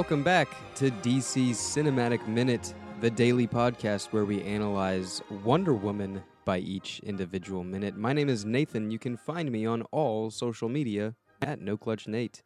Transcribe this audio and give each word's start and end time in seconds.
Welcome 0.00 0.22
back 0.22 0.48
to 0.76 0.90
DC's 0.90 1.58
Cinematic 1.58 2.26
Minute, 2.26 2.72
the 3.02 3.10
daily 3.10 3.46
podcast 3.46 4.14
where 4.14 4.24
we 4.24 4.42
analyze 4.44 5.20
Wonder 5.44 5.74
Woman 5.74 6.22
by 6.46 6.60
each 6.60 7.00
individual 7.00 7.64
minute. 7.64 7.98
My 7.98 8.14
name 8.14 8.30
is 8.30 8.46
Nathan. 8.46 8.90
You 8.90 8.98
can 8.98 9.18
find 9.18 9.52
me 9.52 9.66
on 9.66 9.82
all 9.92 10.30
social 10.30 10.70
media 10.70 11.16
at 11.42 11.60
No 11.60 11.76
Clutch 11.76 12.08
Nate. 12.08 12.42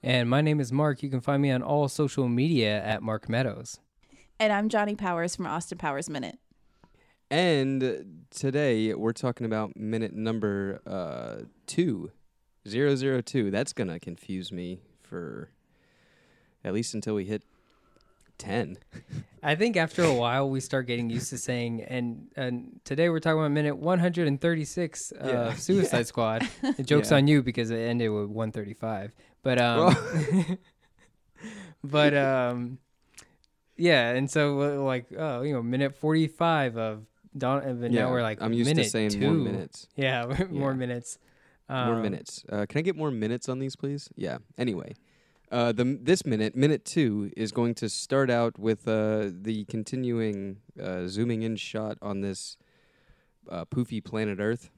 And 0.00 0.30
my 0.30 0.42
name 0.42 0.60
is 0.60 0.70
Mark. 0.70 1.02
You 1.02 1.10
can 1.10 1.20
find 1.20 1.42
me 1.42 1.50
on 1.50 1.60
all 1.60 1.88
social 1.88 2.28
media 2.28 2.80
at 2.84 3.02
Mark 3.02 3.28
Meadows. 3.28 3.80
And 4.38 4.52
I'm 4.52 4.68
Johnny 4.68 4.94
Powers 4.94 5.34
from 5.34 5.48
Austin 5.48 5.78
Powers 5.78 6.08
Minute. 6.08 6.38
And 7.32 8.26
today 8.30 8.94
we're 8.94 9.12
talking 9.12 9.44
about 9.44 9.76
minute 9.76 10.14
number 10.14 10.80
uh, 10.86 11.46
two, 11.66 12.12
zero 12.68 12.94
zero 12.94 13.20
two. 13.20 13.50
That's 13.50 13.72
gonna 13.72 13.98
confuse 13.98 14.52
me 14.52 14.78
for 15.02 15.50
at 16.64 16.72
least 16.72 16.94
until 16.94 17.14
we 17.14 17.24
hit 17.24 17.42
ten. 18.38 18.78
I 19.42 19.56
think 19.56 19.76
after 19.76 20.04
a 20.04 20.12
while 20.14 20.48
we 20.48 20.60
start 20.60 20.86
getting 20.86 21.10
used 21.10 21.30
to 21.30 21.38
saying, 21.38 21.82
and 21.82 22.28
and 22.36 22.80
today 22.84 23.08
we're 23.08 23.18
talking 23.20 23.40
about 23.40 23.50
minute 23.50 23.76
136 23.76 25.10
of 25.12 25.28
Yeah. 25.28 25.54
Suicide 25.56 25.96
Yeah. 25.98 26.02
Squad. 26.04 26.48
The 26.76 26.82
joke's 26.84 27.10
Yeah. 27.10 27.16
on 27.16 27.26
you 27.26 27.42
because 27.42 27.70
it 27.70 27.78
ended 27.78 28.10
with 28.10 28.26
135. 28.28 29.12
But 29.42 29.60
um, 29.60 29.96
but 31.84 32.14
um, 32.14 32.78
yeah, 33.76 34.10
and 34.10 34.30
so 34.30 34.56
like 34.84 35.06
oh, 35.16 35.42
you 35.42 35.52
know, 35.54 35.62
minute 35.62 35.94
45 35.96 36.76
of 36.76 37.06
Dawn, 37.36 37.62
and 37.62 37.92
Yeah, 37.92 38.02
now 38.02 38.10
we're 38.10 38.22
like 38.22 38.40
I'm 38.40 38.52
used 38.52 38.74
to 38.74 38.84
saying 38.84 39.10
two. 39.10 39.20
more 39.20 39.32
minutes. 39.32 39.88
Yeah, 39.96 40.26
more 40.50 40.74
minutes. 40.74 41.18
more 41.68 41.78
Um, 41.94 42.02
minutes. 42.02 42.44
Uh, 42.48 42.66
can 42.68 42.78
I 42.78 42.82
get 42.82 42.94
more 42.96 43.10
minutes 43.10 43.48
on 43.48 43.58
these, 43.58 43.74
please? 43.74 44.08
Yeah. 44.14 44.38
Anyway, 44.58 44.94
uh, 45.52 45.70
the 45.72 45.84
this 46.02 46.24
minute, 46.26 46.56
minute 46.56 46.84
two, 46.84 47.30
is 47.36 47.52
going 47.52 47.74
to 47.76 47.88
start 47.88 48.30
out 48.30 48.58
with 48.58 48.88
uh, 48.88 49.28
the 49.30 49.64
continuing 49.68 50.58
uh, 50.82 51.06
zooming 51.06 51.42
in 51.42 51.54
shot 51.56 51.98
on 52.02 52.20
this 52.22 52.56
uh, 53.48 53.64
poofy 53.66 54.02
planet 54.02 54.38
Earth, 54.40 54.70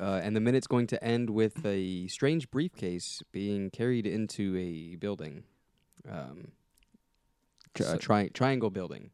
uh, 0.00 0.20
and 0.24 0.34
the 0.34 0.40
minute's 0.40 0.66
going 0.66 0.86
to 0.88 1.04
end 1.04 1.30
with 1.30 1.64
a 1.64 2.06
strange 2.08 2.50
briefcase 2.50 3.22
being 3.32 3.70
carried 3.70 4.06
into 4.06 4.56
a 4.56 4.96
building, 4.96 5.44
um, 6.10 6.48
tri- 7.74 7.86
So- 7.86 7.96
tri- 7.98 8.28
triangle 8.28 8.70
building. 8.70 9.10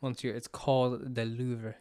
Once 0.00 0.22
you're, 0.22 0.34
it's 0.34 0.46
called 0.46 1.14
the 1.16 1.24
Louvre. 1.24 1.74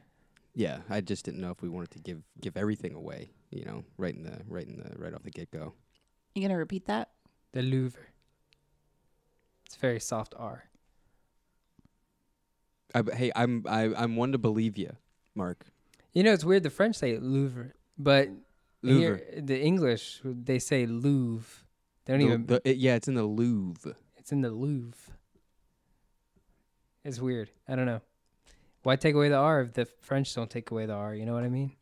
Yeah, 0.55 0.79
I 0.89 1.01
just 1.01 1.23
didn't 1.23 1.39
know 1.39 1.51
if 1.51 1.61
we 1.61 1.69
wanted 1.69 1.91
to 1.91 1.99
give 1.99 2.23
give 2.41 2.57
everything 2.57 2.95
away, 2.95 3.29
you 3.51 3.63
know, 3.63 3.83
right 3.95 4.15
in 4.15 4.23
the 4.23 4.41
right 4.47 4.65
in 4.65 4.77
the 4.77 4.97
right 4.97 5.13
off 5.13 5.21
the 5.21 5.29
get 5.29 5.51
go. 5.51 5.73
You 6.33 6.41
gonna 6.41 6.57
repeat 6.57 6.87
that? 6.87 7.11
The 7.51 7.61
Louvre. 7.61 8.01
It's 9.67 9.75
very 9.75 9.99
soft 9.99 10.33
R. 10.37 10.63
I, 12.95 13.03
hey, 13.13 13.31
I'm 13.35 13.65
I, 13.67 13.93
I'm 13.95 14.15
one 14.15 14.31
to 14.31 14.37
believe 14.37 14.77
you, 14.77 14.95
Mark. 15.35 15.65
You 16.13 16.23
know, 16.23 16.33
it's 16.33 16.45
weird. 16.45 16.63
The 16.63 16.69
French 16.69 16.95
say 16.95 17.17
Louvre, 17.17 17.71
but 17.97 18.29
Louvre. 18.81 18.99
here 18.99 19.41
the 19.41 19.59
English 19.61 20.21
they 20.23 20.57
say 20.59 20.85
Louvre. 20.85 21.63
They 22.05 22.13
don't 22.13 22.19
The- 22.21 22.25
even. 22.27 22.45
the- 22.45 22.61
it- 22.69 22.77
yeah, 22.77 22.95
it's 22.95 23.07
in 23.09 23.15
the 23.15 23.23
Louvre. 23.25 23.95
it's 24.15 24.31
in 24.31 24.41
the 24.41 24.49
Louvre. 24.51 25.13
It's 27.03 27.19
weird. 27.19 27.51
I 27.67 27.75
don't 27.75 27.85
know. 27.85 28.01
Why 28.83 28.95
take 28.95 29.15
away 29.15 29.29
the 29.29 29.35
R 29.35 29.61
if 29.61 29.73
the 29.73 29.85
French 29.85 30.33
don't 30.33 30.49
take 30.49 30.71
away 30.71 30.85
the 30.85 30.93
R? 30.93 31.13
You 31.13 31.25
know 31.25 31.33
what 31.33 31.43
I 31.43 31.49
mean? 31.49 31.73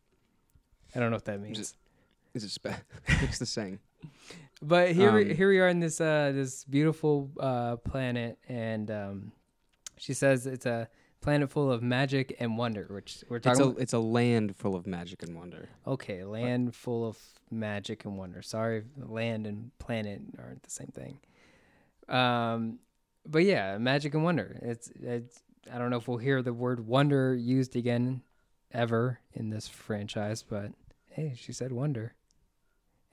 I 0.95 0.99
don't 0.99 1.11
know 1.11 1.17
what 1.17 1.25
that 1.25 1.39
means. 1.39 1.57
Just- 1.57 1.75
It's 2.33 2.43
a 2.45 2.49
spe- 2.49 2.81
it's 3.07 3.37
the 3.39 3.45
saying. 3.45 3.79
But 4.61 4.93
here, 4.93 5.11
we, 5.11 5.29
Um, 5.31 5.35
here 5.35 5.49
we 5.49 5.59
are 5.59 5.67
in 5.67 5.79
this 5.79 5.99
uh, 5.99 6.31
this 6.33 6.63
beautiful 6.63 7.29
uh, 7.39 7.75
planet, 7.77 8.37
and 8.47 8.89
um, 8.89 9.31
she 9.97 10.13
says 10.13 10.47
it's 10.47 10.65
a 10.65 10.87
planet 11.21 11.49
full 11.49 11.71
of 11.71 11.83
magic 11.83 12.35
and 12.39 12.57
wonder. 12.57 12.87
Which 12.89 13.23
we're 13.29 13.37
It's 13.37 13.43
talking. 13.45 13.61
a 13.61 13.65
about. 13.65 13.81
it's 13.81 13.93
a 13.93 13.99
land 13.99 14.55
full 14.55 14.75
of 14.75 14.87
magic 14.87 15.23
and 15.23 15.35
wonder. 15.35 15.69
Okay, 15.85 16.23
land 16.23 16.73
full 16.73 17.05
of 17.07 17.17
magic 17.51 18.05
and 18.05 18.17
wonder. 18.17 18.41
Sorry, 18.41 18.83
land 18.97 19.45
and 19.45 19.71
planet 19.77 20.21
aren't 20.39 20.63
the 20.63 20.71
same 20.71 20.87
thing. 20.95 21.19
Um, 22.07 22.79
but 23.27 23.43
yeah, 23.43 23.77
magic 23.77 24.13
and 24.13 24.23
wonder. 24.23 24.57
It's 24.61 24.89
it's. 25.01 25.41
I 25.71 25.77
don't 25.79 25.89
know 25.89 25.97
if 25.97 26.07
we'll 26.07 26.17
hear 26.19 26.41
the 26.41 26.53
word 26.53 26.87
wonder 26.87 27.35
used 27.35 27.75
again 27.75 28.21
ever 28.71 29.19
in 29.33 29.49
this 29.49 29.67
franchise, 29.67 30.43
but 30.43 30.71
hey, 31.09 31.33
she 31.37 31.51
said 31.53 31.71
wonder, 31.71 32.13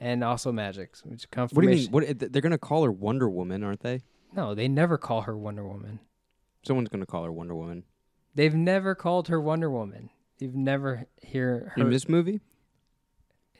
and 0.02 0.24
also 0.24 0.50
magic, 0.50 0.96
which 1.04 1.04
What 1.04 1.08
do 1.10 1.22
you 1.22 1.28
confirmation. 1.30 1.92
mean? 1.92 2.08
What 2.18 2.32
they're 2.32 2.42
gonna 2.42 2.58
call 2.58 2.82
her 2.82 2.90
Wonder 2.90 3.30
Woman, 3.30 3.62
aren't 3.62 3.80
they? 3.80 4.00
No, 4.34 4.54
they 4.54 4.66
never 4.66 4.98
call 4.98 5.22
her 5.22 5.36
Wonder 5.38 5.66
Woman. 5.66 6.00
Someone's 6.64 6.88
gonna 6.88 7.06
call 7.06 7.24
her 7.24 7.32
Wonder 7.32 7.54
Woman 7.54 7.84
They've 8.34 8.54
never 8.54 8.94
called 8.94 9.28
her 9.28 9.40
Wonder 9.40 9.70
Woman. 9.70 10.08
You've 10.38 10.54
never 10.56 11.06
hear 11.22 11.72
her. 11.76 11.82
in 11.82 11.90
this 11.90 12.08
movie. 12.08 12.40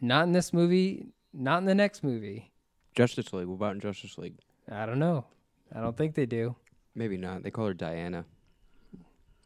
not 0.01 0.25
in 0.25 0.33
this 0.33 0.53
movie. 0.53 1.07
Not 1.33 1.59
in 1.59 1.65
the 1.67 1.75
next 1.75 2.03
movie. 2.03 2.51
Justice 2.95 3.33
League. 3.33 3.47
What 3.47 3.55
about 3.55 3.75
in 3.75 3.81
Justice 3.81 4.19
League? 4.19 4.39
I 4.71 4.85
don't 4.87 4.99
know. 4.99 5.27
I 5.75 5.81
don't 5.81 5.97
think 5.97 6.15
they 6.15 6.27
do. 6.27 6.57
Maybe 6.95 7.17
not. 7.17 7.43
They 7.43 7.51
call 7.51 7.67
her 7.67 7.75
Diana. 7.75 8.25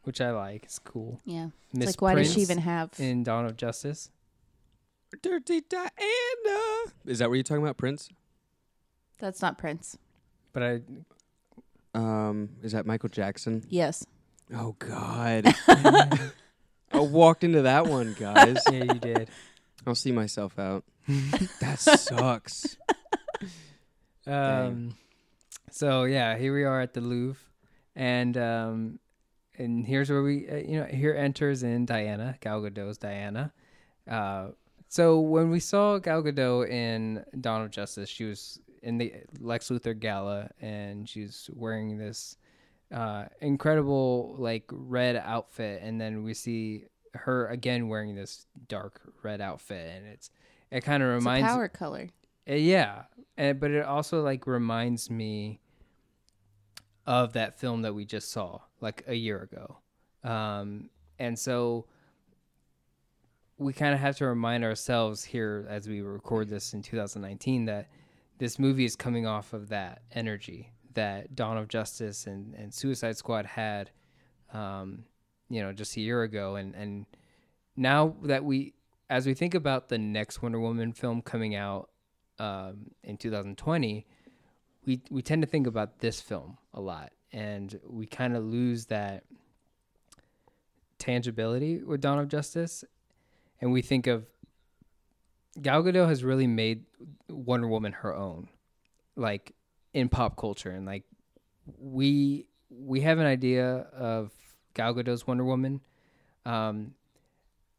which 0.03 0.19
I 0.21 0.31
like. 0.31 0.63
It's 0.63 0.79
cool. 0.79 1.19
Yeah. 1.25 1.49
It's 1.69 1.77
Miss 1.77 1.87
like, 1.89 2.01
why 2.01 2.15
does 2.15 2.27
she 2.29 2.35
Prince 2.35 2.49
even 2.51 2.57
have? 2.63 2.91
in 2.97 3.23
Dawn 3.23 3.45
of 3.45 3.57
Justice? 3.57 4.09
Dirty 5.21 5.61
Diana. 5.61 5.91
Is 7.05 7.19
that 7.19 7.29
what 7.29 7.35
you're 7.35 7.43
talking 7.43 7.63
about, 7.63 7.77
Prince? 7.77 8.09
That's 9.19 9.41
not 9.41 9.57
Prince. 9.57 9.97
But 10.53 10.63
I 10.63 10.81
Um, 11.93 12.49
is 12.61 12.73
that 12.73 12.85
Michael 12.85 13.09
Jackson? 13.09 13.63
Yes. 13.69 14.05
Oh 14.53 14.75
God. 14.79 15.45
I 15.67 16.99
walked 16.99 17.43
into 17.43 17.63
that 17.63 17.87
one, 17.87 18.15
guys. 18.19 18.57
yeah, 18.71 18.83
you 18.83 18.99
did. 18.99 19.29
I'll 19.85 19.95
see 19.95 20.11
myself 20.11 20.57
out. 20.59 20.83
that 21.61 21.79
sucks. 21.79 22.77
Um, 24.25 24.95
so 25.71 26.03
yeah, 26.03 26.37
here 26.37 26.53
we 26.53 26.65
are 26.65 26.81
at 26.81 26.93
the 26.93 26.99
Louvre, 26.99 27.39
and 27.95 28.37
um, 28.37 28.99
and 29.57 29.87
here's 29.87 30.09
where 30.09 30.21
we, 30.21 30.49
uh, 30.49 30.55
you 30.57 30.79
know, 30.81 30.85
here 30.85 31.13
enters 31.15 31.63
in 31.63 31.85
Diana, 31.85 32.35
Gal 32.41 32.61
Gadot's 32.61 32.97
Diana. 32.97 33.53
Uh, 34.05 34.49
so 34.89 35.19
when 35.19 35.49
we 35.49 35.59
saw 35.59 35.97
Gal 35.99 36.23
Gadot 36.23 36.69
in 36.69 37.23
Dawn 37.41 37.61
of 37.63 37.71
Justice, 37.71 38.09
she 38.09 38.23
was 38.25 38.59
in 38.83 38.97
the 38.97 39.13
Lex 39.39 39.69
Luthor 39.69 39.99
gala, 39.99 40.49
and 40.61 41.07
she's 41.09 41.49
wearing 41.53 41.97
this 41.97 42.37
uh, 42.93 43.25
incredible 43.41 44.35
like 44.37 44.63
red 44.71 45.15
outfit, 45.17 45.81
and 45.83 45.99
then 45.99 46.23
we 46.23 46.33
see 46.33 46.85
her 47.13 47.47
again 47.47 47.87
wearing 47.89 48.15
this 48.15 48.45
dark 48.67 49.01
red 49.23 49.41
outfit, 49.41 49.91
and 49.95 50.05
it's 50.07 50.29
it 50.71 50.81
kind 50.81 51.01
of 51.03 51.09
It's 51.09 51.25
a 51.25 51.27
reminds 51.27 51.47
power 51.47 51.67
color. 51.67 52.07
uh, 52.49 52.53
yeah, 52.53 53.03
and 53.35 53.59
but 53.59 53.71
it 53.71 53.83
also 53.85 54.21
like 54.21 54.47
reminds 54.47 55.09
me 55.09 55.59
of 57.05 57.33
that 57.33 57.59
film 57.59 57.81
that 57.83 57.93
we 57.93 58.05
just 58.05 58.31
saw 58.31 58.59
like 58.81 59.03
a 59.07 59.15
year 59.15 59.41
ago, 59.41 59.77
um, 60.29 60.89
and 61.19 61.37
so 61.37 61.85
we 63.57 63.73
kind 63.73 63.93
of 63.93 63.99
have 63.99 64.17
to 64.17 64.25
remind 64.25 64.63
ourselves 64.63 65.23
here 65.23 65.65
as 65.69 65.87
we 65.87 66.01
record 66.01 66.49
this 66.49 66.73
in 66.73 66.81
2019 66.81 67.65
that 67.65 67.87
this 68.37 68.59
movie 68.59 68.85
is 68.85 68.95
coming 68.95 69.25
off 69.25 69.53
of 69.53 69.69
that 69.69 70.01
energy 70.11 70.71
that 70.97 71.35
Dawn 71.35 71.57
of 71.57 71.67
Justice 71.67 72.25
and, 72.25 72.55
and 72.55 72.73
Suicide 72.73 73.17
Squad 73.17 73.45
had, 73.45 73.91
um, 74.51 75.03
you 75.47 75.61
know, 75.61 75.71
just 75.71 75.95
a 75.95 76.01
year 76.01 76.23
ago, 76.23 76.55
and 76.55 76.73
and 76.73 77.05
now 77.75 78.15
that 78.23 78.43
we 78.43 78.73
as 79.07 79.27
we 79.27 79.35
think 79.35 79.53
about 79.53 79.89
the 79.89 79.99
next 79.99 80.41
Wonder 80.41 80.59
Woman 80.59 80.91
film 80.91 81.21
coming 81.21 81.53
out 81.53 81.91
um, 82.39 82.89
in 83.03 83.15
2020, 83.15 84.07
we 84.85 85.01
we 85.11 85.21
tend 85.21 85.43
to 85.43 85.47
think 85.47 85.67
about 85.67 85.99
this 85.99 86.19
film 86.19 86.57
a 86.73 86.81
lot, 86.81 87.11
and 87.31 87.79
we 87.87 88.07
kind 88.07 88.35
of 88.35 88.43
lose 88.43 88.87
that 88.87 89.23
tangibility 90.97 91.83
with 91.83 92.01
Dawn 92.01 92.17
of 92.17 92.27
Justice, 92.27 92.83
and 93.61 93.71
we 93.71 93.81
think 93.81 94.07
of 94.07 94.25
Gal 95.61 95.83
Gadot 95.83 96.07
has 96.07 96.23
really 96.23 96.47
made 96.47 96.85
Wonder 97.29 97.67
Woman 97.67 97.91
her 97.93 98.15
own, 98.15 98.49
like 99.15 99.53
in 99.93 100.09
pop 100.09 100.37
culture, 100.37 100.69
and 100.69 100.85
like 100.85 101.03
we 101.79 102.47
we 102.69 103.01
have 103.01 103.19
an 103.19 103.25
idea 103.25 103.87
of 103.93 104.31
Gal 104.73 104.93
Gadot's 104.93 105.25
Wonder 105.25 105.43
Woman, 105.43 105.81
um, 106.45 106.93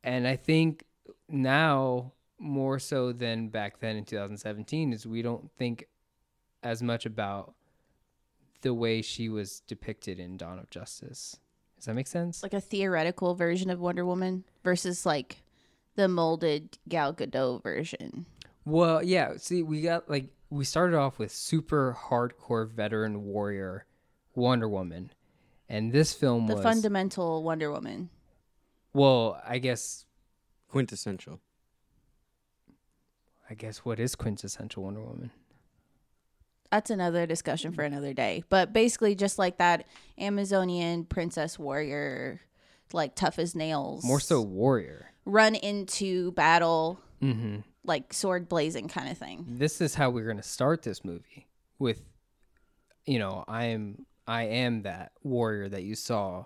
and 0.02 0.26
I 0.26 0.36
think 0.36 0.84
now 1.28 2.12
more 2.38 2.78
so 2.78 3.12
than 3.12 3.48
back 3.48 3.80
then 3.80 3.96
in 3.96 4.04
2017 4.04 4.92
is 4.92 5.06
we 5.06 5.22
don't 5.22 5.50
think 5.58 5.86
as 6.62 6.82
much 6.82 7.04
about 7.04 7.54
the 8.62 8.74
way 8.74 9.02
she 9.02 9.28
was 9.28 9.60
depicted 9.60 10.18
in 10.18 10.36
Dawn 10.36 10.58
of 10.58 10.70
Justice. 10.70 11.36
Does 11.76 11.86
that 11.86 11.94
make 11.94 12.06
sense? 12.06 12.42
Like 12.42 12.54
a 12.54 12.60
theoretical 12.60 13.34
version 13.34 13.70
of 13.70 13.80
Wonder 13.80 14.04
Woman 14.04 14.44
versus 14.64 15.06
like 15.06 15.42
the 15.98 16.08
molded 16.08 16.78
Gal 16.88 17.12
Gadot 17.12 17.60
version. 17.60 18.24
Well, 18.64 19.02
yeah. 19.02 19.32
See, 19.36 19.64
we 19.64 19.82
got 19.82 20.08
like 20.08 20.28
we 20.48 20.64
started 20.64 20.96
off 20.96 21.18
with 21.18 21.32
super 21.32 21.98
hardcore 22.08 22.70
veteran 22.70 23.24
warrior 23.24 23.84
Wonder 24.36 24.68
Woman, 24.68 25.10
and 25.68 25.90
this 25.92 26.14
film 26.14 26.46
The 26.46 26.54
was 26.54 26.62
fundamental 26.62 27.42
Wonder 27.42 27.70
Woman. 27.72 28.10
well, 28.94 29.42
I 29.46 29.58
guess 29.58 30.04
Quintessential. 30.68 31.40
I 33.50 33.54
guess 33.54 33.78
what 33.78 33.98
is 33.98 34.14
quintessential 34.14 34.84
Wonder 34.84 35.02
Woman? 35.02 35.30
That's 36.70 36.90
another 36.90 37.26
discussion 37.26 37.72
for 37.72 37.82
another 37.82 38.12
day. 38.12 38.44
But 38.50 38.74
basically, 38.74 39.14
just 39.14 39.38
like 39.38 39.56
that 39.56 39.86
Amazonian 40.18 41.06
princess 41.06 41.58
warrior, 41.58 42.42
like 42.92 43.14
tough 43.14 43.38
as 43.38 43.54
nails. 43.54 44.04
More 44.04 44.20
so 44.20 44.42
warrior. 44.42 45.12
Run 45.28 45.54
into 45.54 46.32
battle, 46.32 47.00
Mm-hmm. 47.22 47.58
like 47.84 48.12
sword 48.12 48.48
blazing 48.48 48.86
kind 48.88 49.10
of 49.10 49.18
thing. 49.18 49.44
This 49.48 49.80
is 49.80 49.94
how 49.94 50.10
we're 50.10 50.24
going 50.24 50.36
to 50.36 50.42
start 50.42 50.82
this 50.82 51.04
movie 51.04 51.48
with, 51.78 52.00
you 53.06 53.18
know, 53.18 53.44
I 53.48 53.66
am 53.66 54.06
I 54.26 54.44
am 54.44 54.82
that 54.82 55.12
warrior 55.22 55.68
that 55.68 55.82
you 55.82 55.94
saw 55.96 56.44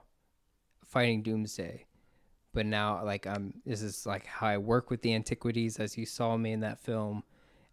fighting 0.87 1.23
Doomsday, 1.23 1.85
but 2.55 2.65
now 2.67 3.05
like 3.05 3.27
I'm 3.27 3.55
this 3.67 3.83
is 3.83 4.07
like 4.07 4.25
how 4.27 4.47
I 4.47 4.59
work 4.59 4.91
with 4.91 5.03
the 5.03 5.15
antiquities 5.15 5.79
as 5.79 5.99
you 5.99 6.07
saw 6.07 6.37
me 6.37 6.53
in 6.53 6.61
that 6.61 6.81
film, 6.81 7.23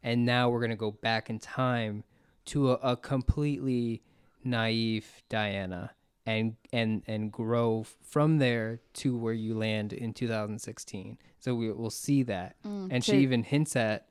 and 0.04 0.26
now 0.26 0.50
we're 0.50 0.62
gonna 0.62 0.76
go 0.76 0.92
back 0.92 1.30
in 1.30 1.40
time 1.40 2.04
to 2.48 2.72
a, 2.72 2.74
a 2.76 2.98
completely 2.98 4.02
naive 4.44 5.08
Diana 5.30 5.92
and 6.30 6.56
and 6.72 7.02
and 7.08 7.32
grow 7.32 7.84
from 8.04 8.38
there 8.38 8.80
to 8.94 9.18
where 9.18 9.34
you 9.34 9.58
land 9.58 9.94
in 9.94 10.14
2016. 10.14 11.18
So 11.40 11.56
we 11.56 11.72
will 11.72 11.90
see 11.90 12.22
that, 12.24 12.56
and 12.64 13.04
she 13.04 13.18
even 13.18 13.42
hints 13.44 13.76
at 13.76 14.08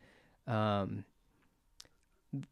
um, 0.48 1.04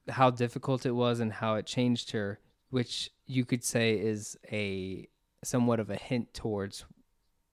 how 0.09 0.31
difficult 0.31 0.87
it 0.87 0.93
was 0.93 1.19
and 1.19 1.33
how 1.33 1.57
it 1.57 1.67
changed 1.67 2.13
her, 2.13 2.39
which 2.71 3.11
you 3.27 3.45
could 3.45 3.65
say 3.65 3.99
is 3.99 4.39
a 4.53 5.09
somewhat 5.43 5.81
of 5.81 5.91
a 5.91 5.97
hint 5.97 6.33
towards 6.33 6.85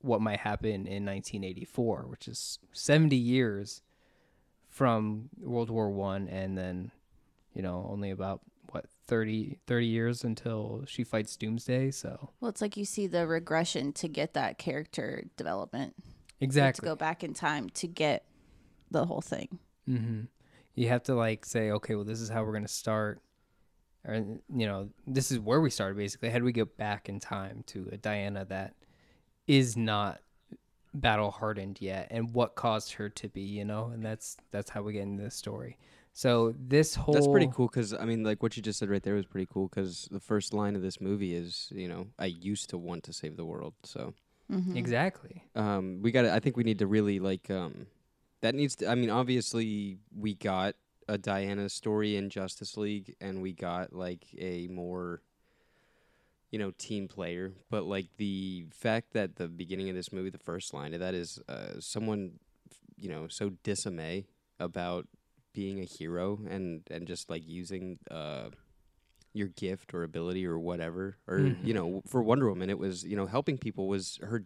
what 0.02 0.22
might 0.22 0.40
happen 0.40 0.86
in 0.86 1.06
1984, 1.06 2.06
which 2.10 2.28
is 2.28 2.60
70 2.74 3.16
years 3.16 3.82
from 4.70 5.30
World 5.42 5.72
War 5.72 5.90
One, 5.90 6.28
and 6.28 6.56
then 6.56 6.92
you 7.56 7.64
know 7.64 7.88
only 7.90 8.12
about 8.12 8.42
what 8.74 8.86
30 9.08 9.60
30 9.68 9.86
years 9.86 10.24
until 10.24 10.84
she 10.88 11.04
fights 11.04 11.36
Doomsday. 11.36 11.92
So 11.92 12.32
Well, 12.40 12.50
it's 12.50 12.62
like 12.62 12.78
you 12.78 12.86
see 12.86 13.08
the 13.08 13.28
regression 13.28 13.94
to 13.94 14.08
get 14.08 14.34
that 14.34 14.58
character 14.58 15.26
development. 15.38 15.94
You 15.98 16.04
have 16.06 16.50
exactly, 16.50 16.86
To 16.86 16.92
go 16.92 16.96
back 16.96 17.24
in 17.24 17.34
time 17.34 17.70
to 17.70 17.88
get 17.88 18.26
the 18.92 19.06
whole 19.06 19.22
thing. 19.22 19.60
hmm 19.86 20.22
You 20.76 20.90
have 20.90 21.04
to 21.04 21.16
like 21.16 21.46
say, 21.46 21.72
okay, 21.72 21.96
well, 21.96 22.06
this 22.06 22.20
is 22.22 22.30
how 22.30 22.44
we're 22.44 22.54
gonna 22.54 22.68
start, 22.68 23.22
or 24.06 24.16
you 24.16 24.68
know, 24.68 24.90
this 25.08 25.32
is 25.32 25.40
where 25.40 25.62
we 25.62 25.70
started. 25.70 25.98
Basically, 25.98 26.30
how 26.30 26.40
do 26.40 26.46
we 26.46 26.52
get 26.52 26.78
back 26.78 27.10
in 27.10 27.20
time 27.20 27.64
to 27.68 27.90
a 27.92 27.98
Diana 27.98 28.46
that 28.46 28.76
is 29.48 29.76
not 29.76 30.20
battle 30.94 31.32
hardened 31.32 31.82
yet, 31.82 32.08
and 32.12 32.34
what 32.34 32.56
caused 32.56 32.94
her 32.94 33.10
to 33.10 33.28
be, 33.30 33.42
you 33.42 33.66
know, 33.66 33.88
and 33.88 34.04
that's 34.04 34.38
that's 34.52 34.70
how 34.70 34.82
we 34.82 34.94
get 34.94 35.04
into 35.04 35.24
this 35.24 35.36
story. 35.36 35.78
So 36.16 36.54
this 36.60 36.94
whole 36.94 37.14
That's 37.16 37.28
pretty 37.28 37.50
cool 37.52 37.68
because 37.68 37.94
I 37.94 38.06
mean, 38.06 38.24
like 38.24 38.44
what 38.44 38.56
you 38.56 38.62
just 38.62 38.78
said 38.80 38.90
right 38.90 39.02
there 39.02 39.16
was 39.16 39.26
pretty 39.26 39.48
cool 39.52 39.68
because 39.68 40.08
the 40.12 40.20
first 40.20 40.54
line 40.54 40.76
of 40.76 40.84
this 40.84 41.02
movie 41.02 41.34
is, 41.34 41.70
you 41.76 41.88
know, 41.88 42.08
I 42.20 42.28
used 42.28 42.70
to 42.70 42.78
want 42.78 43.04
to 43.06 43.14
save 43.14 43.36
the 43.36 43.46
world. 43.46 43.74
So 43.84 44.14
Mhm. 44.52 44.76
Exactly. 44.76 45.44
um, 45.56 46.02
we 46.04 46.12
got. 46.12 46.24
to 46.24 46.34
I 46.34 46.40
think 46.40 46.56
we 46.58 46.64
need 46.64 46.80
to 46.80 46.88
really 46.88 47.20
like 47.20 47.50
um, 47.50 47.88
that 48.42 48.54
needs 48.54 48.76
to. 48.78 48.88
I 48.88 48.96
mean, 48.96 49.10
obviously 49.10 49.98
we 50.16 50.36
got 50.36 50.76
a 51.08 51.18
Diana 51.18 51.68
story 51.70 52.16
in 52.16 52.30
Justice 52.30 52.78
League, 52.78 53.16
and 53.20 53.42
we 53.42 53.54
got 53.54 53.94
like 53.94 54.26
a 54.38 54.68
more, 54.68 55.22
you 56.52 56.60
know, 56.60 56.72
team 56.78 57.08
player. 57.08 57.54
But 57.72 57.86
like 57.86 58.08
the 58.18 58.68
fact 58.72 59.14
that 59.14 59.38
the 59.38 59.48
beginning 59.48 59.90
of 59.90 59.96
this 59.96 60.12
movie, 60.14 60.30
the 60.30 60.38
first 60.38 60.74
line 60.74 60.94
of 60.94 61.00
that 61.00 61.16
is 61.16 61.40
uh, 61.50 61.80
someone, 61.80 62.34
you 62.98 63.10
know, 63.10 63.28
so 63.28 63.50
dismay 63.64 64.28
about 64.60 65.08
being 65.54 65.80
a 65.80 65.86
hero 65.86 66.40
and 66.50 66.82
and 66.90 67.08
just 67.08 67.30
like 67.30 67.44
using 67.48 68.00
uh 68.12 68.50
your 69.36 69.48
gift 69.48 69.94
or 69.94 70.04
ability 70.04 70.46
or 70.46 70.60
whatever 70.60 71.18
or 71.28 71.40
Mhm. 71.40 71.66
you 71.66 71.74
know 71.74 72.02
for 72.08 72.22
wonder 72.22 72.48
woman 72.50 72.70
it 72.70 72.78
was 72.78 73.04
you 73.04 73.16
know 73.16 73.26
helping 73.26 73.58
people 73.58 73.88
was 73.88 74.20
her 74.22 74.44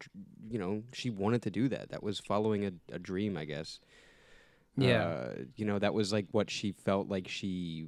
you 0.49 0.57
know 0.59 0.83
she 0.93 1.09
wanted 1.09 1.41
to 1.41 1.49
do 1.49 1.67
that 1.67 1.89
that 1.89 2.01
was 2.03 2.19
following 2.19 2.65
a, 2.65 2.71
a 2.91 2.99
dream 2.99 3.35
i 3.37 3.45
guess 3.45 3.79
Yeah. 4.77 5.03
uh, 5.03 5.33
you 5.55 5.65
know 5.65 5.79
that 5.79 5.93
was 5.93 6.13
like 6.13 6.27
what 6.31 6.49
she 6.49 6.71
felt 6.71 7.09
like 7.09 7.27
she 7.27 7.87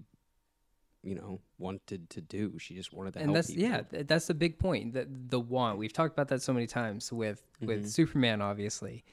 you 1.04 1.16
know 1.16 1.40
wanted 1.58 2.10
to 2.10 2.20
do 2.22 2.60
she 2.60 2.76
just 2.76 2.92
wanted 2.92 3.14
to 3.14 3.20
and 3.20 3.28
help 3.28 3.36
that's 3.36 3.48
people. 3.54 3.64
yeah 3.64 4.04
that's 4.04 4.28
the 4.28 4.34
big 4.34 4.60
point 4.60 4.94
the 4.94 5.08
the 5.30 5.40
want 5.40 5.78
we've 5.78 5.94
talked 5.94 6.14
about 6.14 6.28
that 6.28 6.42
so 6.42 6.52
many 6.52 6.68
times 6.68 7.12
with 7.14 7.42
with 7.62 7.86
Mhm. 7.86 7.88
superman 7.88 8.42
obviously 8.42 9.04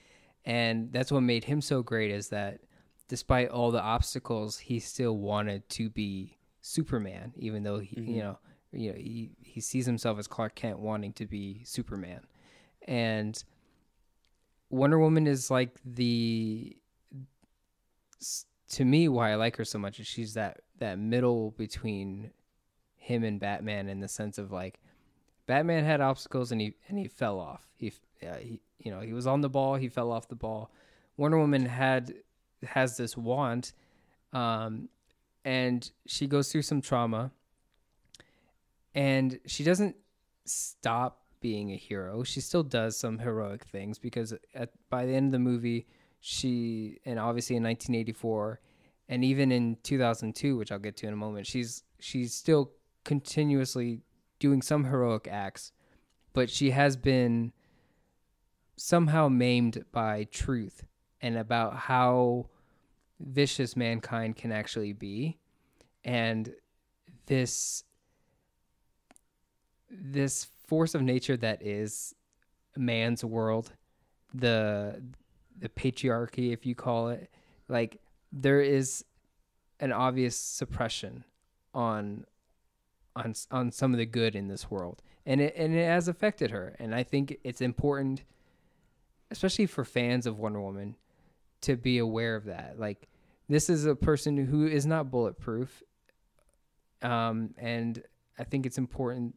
and 0.45 0.93
that's 0.93 1.13
what 1.13 1.21
made 1.21 1.45
him 1.45 1.61
so 1.61 1.83
great 1.85 2.11
is 2.11 2.29
that 2.31 2.59
despite 3.09 3.49
all 3.49 3.71
the 3.71 3.81
obstacles 3.83 4.59
he 4.59 4.79
still 4.81 5.17
wanted 5.17 5.69
to 5.69 5.89
be 5.91 6.37
superman 6.61 7.33
even 7.37 7.63
though 7.63 7.79
he 7.79 7.97
Mhm. 7.97 8.09
you 8.09 8.21
know 8.23 8.39
you 8.73 8.93
know 8.93 8.99
he, 8.99 9.31
he 9.41 9.61
sees 9.61 9.87
himself 9.87 10.19
as 10.19 10.27
clark 10.27 10.55
kent 10.55 10.79
wanting 10.79 11.13
to 11.13 11.27
be 11.27 11.63
superman 11.65 12.21
and 12.89 13.45
wonder 14.71 14.99
woman 14.99 15.27
is 15.27 15.51
like 15.51 15.77
the 15.85 16.77
to 18.69 18.85
me 18.85 19.09
why 19.09 19.31
i 19.31 19.35
like 19.37 19.57
her 19.57 19.65
so 19.65 19.79
much 19.79 20.01
is 20.01 20.07
she's 20.07 20.35
that 20.35 20.61
that 20.79 20.99
middle 20.99 21.53
between 21.53 22.31
him 22.97 23.23
and 23.23 23.39
Batman 23.39 23.89
in 23.89 24.01
the 24.01 24.09
sense 24.09 24.37
of 24.37 24.51
like 24.51 24.81
Batman 25.47 25.85
had 25.85 26.01
obstacles 26.01 26.51
and 26.51 26.61
he 26.61 26.75
and 26.89 26.99
he 26.99 27.07
fell 27.07 27.39
off. 27.39 27.65
He, 27.77 27.93
uh, 28.27 28.35
he 28.35 28.61
you 28.79 28.91
know 28.91 28.99
he 28.99 29.13
was 29.13 29.29
on 29.29 29.43
the 29.43 29.49
ball, 29.49 29.77
he 29.77 29.89
fell 29.89 30.11
off 30.11 30.27
the 30.27 30.35
ball. 30.35 30.73
Wonder 31.17 31.39
Woman 31.39 31.67
had 31.67 32.13
has 32.65 32.97
this 32.97 33.17
want, 33.17 33.73
um, 34.33 34.89
and 35.45 35.91
she 36.07 36.27
goes 36.27 36.51
through 36.51 36.63
some 36.63 36.81
trauma, 36.81 37.31
and 38.95 39.39
she 39.47 39.65
doesn't 39.65 39.97
stop 40.45 41.23
being 41.41 41.73
a 41.73 41.77
hero. 41.77 42.23
She 42.23 42.41
still 42.41 42.63
does 42.63 42.99
some 42.99 43.19
heroic 43.19 43.65
things 43.65 43.99
because 43.99 44.35
at 44.55 44.71
by 44.91 45.07
the 45.07 45.15
end 45.15 45.27
of 45.27 45.33
the 45.33 45.39
movie, 45.39 45.87
she 46.21 46.99
and 47.05 47.21
obviously 47.21 47.55
in 47.55 47.63
1984 47.63 48.61
and 49.09 49.25
even 49.25 49.53
in 49.53 49.77
2002 49.85 50.57
which 50.57 50.73
i'll 50.73 50.79
get 50.79 50.97
to 50.97 51.07
in 51.07 51.13
a 51.13 51.17
moment 51.17 51.47
she's 51.47 51.85
she's 52.01 52.35
still 52.35 52.73
continuously 53.05 54.01
doing 54.41 54.61
some 54.61 54.85
heroic 54.85 55.29
acts 55.31 55.71
but 56.33 56.51
she 56.51 56.71
has 56.71 56.97
been 56.97 57.53
somehow 58.77 59.29
maimed 59.29 59.85
by 59.93 60.25
truth 60.25 60.85
and 61.23 61.37
about 61.37 61.77
how 61.77 62.47
vicious 63.21 63.77
mankind 63.77 64.37
can 64.37 64.53
actually 64.53 64.93
be. 64.93 65.39
And 66.05 66.53
this 67.27 67.85
this 69.91 70.49
force 70.67 70.95
of 70.95 71.03
nature 71.03 71.37
that 71.37 71.63
is 71.63 72.15
man's 72.77 73.25
world 73.25 73.73
the 74.35 75.01
the 75.59 75.69
patriarchy 75.69 76.53
if 76.53 76.67
you 76.67 76.75
call 76.75 77.09
it 77.09 77.31
like 77.69 78.01
there 78.33 78.61
is 78.61 79.05
an 79.81 79.93
obvious 79.93 80.37
suppression 80.37 81.25
on 81.73 82.25
on 83.15 83.35
on 83.51 83.71
some 83.71 83.93
of 83.93 83.99
the 83.99 84.07
good 84.07 84.37
in 84.37 84.49
this 84.49 84.71
world. 84.71 85.03
And 85.25 85.41
it 85.41 85.55
and 85.57 85.75
it 85.75 85.87
has 85.87 86.09
affected 86.09 86.51
her. 86.51 86.77
And 86.79 86.95
i 86.95 87.03
think 87.03 87.39
it's 87.43 87.61
important 87.61 88.23
especially 89.31 89.67
for 89.67 89.85
fans 89.85 90.27
of 90.27 90.39
wonder 90.39 90.61
woman 90.61 90.95
to 91.63 91.77
be 91.77 91.99
aware 91.99 92.37
of 92.37 92.45
that. 92.45 92.79
Like 92.79 93.09
this 93.49 93.71
is 93.71 93.87
a 93.87 93.95
person 93.95 94.37
who 94.37 94.67
is 94.67 94.87
not 94.87 95.11
bulletproof 95.11 95.83
um 97.03 97.51
and 97.59 98.03
i 98.39 98.45
think 98.45 98.65
it's 98.65 98.79
important 98.79 99.35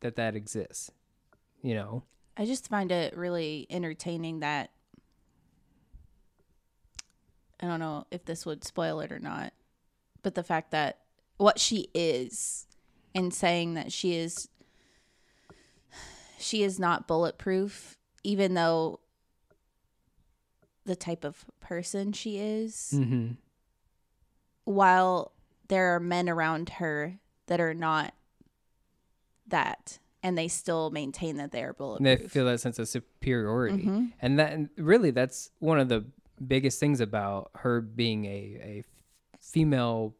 that 0.00 0.16
that 0.16 0.36
exists 0.36 0.92
you 1.62 1.74
know? 1.74 2.04
I 2.36 2.46
just 2.46 2.68
find 2.68 2.90
it 2.90 3.16
really 3.16 3.66
entertaining 3.70 4.40
that 4.40 4.70
I 7.62 7.66
don't 7.66 7.80
know 7.80 8.06
if 8.10 8.24
this 8.24 8.46
would 8.46 8.64
spoil 8.64 9.00
it 9.00 9.12
or 9.12 9.18
not, 9.18 9.52
but 10.22 10.34
the 10.34 10.42
fact 10.42 10.70
that 10.70 11.00
what 11.36 11.58
she 11.58 11.88
is 11.94 12.66
and 13.14 13.34
saying 13.34 13.74
that 13.74 13.92
she 13.92 14.14
is 14.14 14.48
she 16.38 16.62
is 16.62 16.78
not 16.78 17.06
bulletproof 17.06 17.98
even 18.22 18.54
though 18.54 19.00
the 20.90 20.96
type 20.96 21.24
of 21.24 21.44
person 21.60 22.12
she 22.12 22.36
is 22.38 22.90
mm-hmm. 22.96 23.28
while 24.64 25.30
there 25.68 25.94
are 25.94 26.00
men 26.00 26.28
around 26.28 26.68
her 26.68 27.20
that 27.46 27.60
are 27.60 27.72
not 27.74 28.12
that 29.46 30.00
and 30.22 30.36
they 30.36 30.48
still 30.48 30.90
maintain 30.90 31.36
that 31.36 31.52
they 31.52 31.62
are 31.62 31.68
and 31.68 31.76
bulletproof. 31.78 32.20
they 32.22 32.28
feel 32.28 32.44
that 32.44 32.58
sense 32.60 32.78
of 32.80 32.88
superiority 32.88 33.84
Mhm. 33.84 34.12
and 34.20 34.38
that 34.40 34.52
and 34.52 34.68
really 34.76 35.12
that's 35.12 35.50
one 35.60 35.78
of 35.78 35.88
the 35.88 36.04
biggest 36.44 36.80
things 36.80 37.00
about 37.00 37.50
her 37.54 37.80
being 37.80 38.24
a, 38.24 38.28
a 38.28 38.84
female 39.40 40.14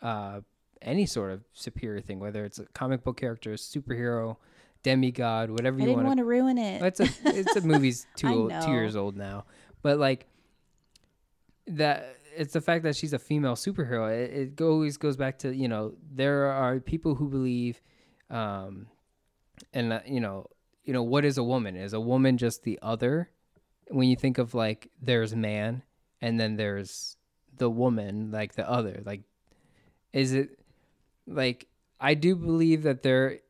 uh, 0.00 0.40
any 0.80 1.06
sort 1.06 1.32
of 1.32 1.40
superior 1.54 2.00
thing, 2.00 2.20
whether 2.20 2.44
it's 2.44 2.60
a 2.60 2.64
comic 2.66 3.02
book 3.02 3.16
character, 3.18 3.52
a 3.54 3.56
superhero, 3.56 4.36
demigod, 4.84 5.50
whatever 5.50 5.76
I 5.76 5.80
you 5.80 5.86
didn't 5.86 5.96
want 5.96 6.06
want 6.06 6.18
to 6.18 6.24
ruin 6.24 6.56
it. 6.56 6.80
it's 6.82 7.00
a 7.00 7.08
it's 7.24 7.56
a 7.56 7.62
movie's 7.62 8.06
two 8.16 8.28
old, 8.28 8.52
two 8.64 8.70
years 8.70 8.94
old 8.94 9.16
now, 9.16 9.44
but 9.82 9.98
like 9.98 10.26
that 11.66 12.16
it's 12.36 12.52
the 12.52 12.60
fact 12.60 12.84
that 12.84 12.94
she's 12.94 13.12
a 13.12 13.18
female 13.18 13.54
superhero. 13.54 14.10
It, 14.10 14.58
it 14.58 14.62
always 14.62 14.96
goes 14.96 15.16
back 15.16 15.38
to 15.40 15.54
you 15.54 15.68
know 15.68 15.94
there 16.10 16.46
are 16.46 16.80
people 16.80 17.14
who 17.14 17.28
believe, 17.28 17.80
um, 18.30 18.86
and 19.72 19.92
uh, 19.92 20.00
you 20.06 20.20
know 20.20 20.46
you 20.84 20.92
know 20.92 21.02
what 21.02 21.24
is 21.24 21.38
a 21.38 21.44
woman? 21.44 21.76
Is 21.76 21.92
a 21.92 22.00
woman 22.00 22.38
just 22.38 22.62
the 22.62 22.78
other? 22.82 23.30
When 23.88 24.08
you 24.08 24.16
think 24.16 24.38
of 24.38 24.54
like 24.54 24.90
there's 25.00 25.34
man 25.34 25.82
and 26.20 26.38
then 26.38 26.56
there's 26.56 27.16
the 27.56 27.70
woman 27.70 28.30
like 28.30 28.54
the 28.54 28.68
other 28.68 29.02
like 29.04 29.22
is 30.12 30.32
it 30.32 30.58
like 31.26 31.66
I 32.00 32.14
do 32.14 32.36
believe 32.36 32.84
that 32.84 33.02
there 33.02 33.40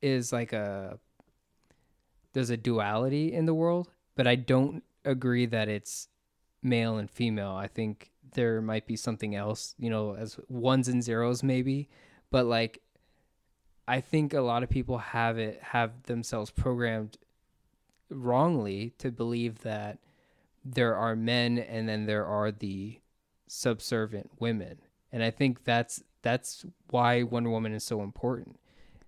is 0.00 0.32
like 0.32 0.52
a 0.52 0.98
there's 2.32 2.50
a 2.50 2.56
duality 2.56 3.32
in 3.32 3.46
the 3.46 3.54
world, 3.54 3.88
but 4.14 4.26
I 4.26 4.34
don't 4.34 4.84
agree 5.06 5.46
that 5.46 5.68
it's 5.68 6.08
male 6.62 6.98
and 6.98 7.10
female. 7.10 7.52
I 7.52 7.68
think 7.68 8.10
there 8.34 8.60
might 8.60 8.86
be 8.86 8.96
something 8.96 9.34
else, 9.34 9.74
you 9.78 9.88
know, 9.88 10.14
as 10.14 10.38
ones 10.48 10.88
and 10.88 11.02
zeros 11.02 11.42
maybe, 11.42 11.88
but 12.30 12.44
like 12.44 12.82
I 13.88 14.00
think 14.00 14.34
a 14.34 14.40
lot 14.40 14.62
of 14.62 14.68
people 14.68 14.98
have 14.98 15.38
it 15.38 15.60
have 15.62 16.02
themselves 16.04 16.50
programmed 16.50 17.18
wrongly 18.10 18.92
to 18.98 19.10
believe 19.10 19.60
that 19.60 19.98
there 20.64 20.96
are 20.96 21.14
men 21.14 21.58
and 21.58 21.88
then 21.88 22.06
there 22.06 22.26
are 22.26 22.50
the 22.50 23.00
subservient 23.46 24.30
women. 24.40 24.78
And 25.12 25.22
I 25.22 25.30
think 25.30 25.64
that's 25.64 26.02
that's 26.22 26.66
why 26.90 27.22
Wonder 27.22 27.50
Woman 27.50 27.72
is 27.72 27.84
so 27.84 28.02
important. 28.02 28.58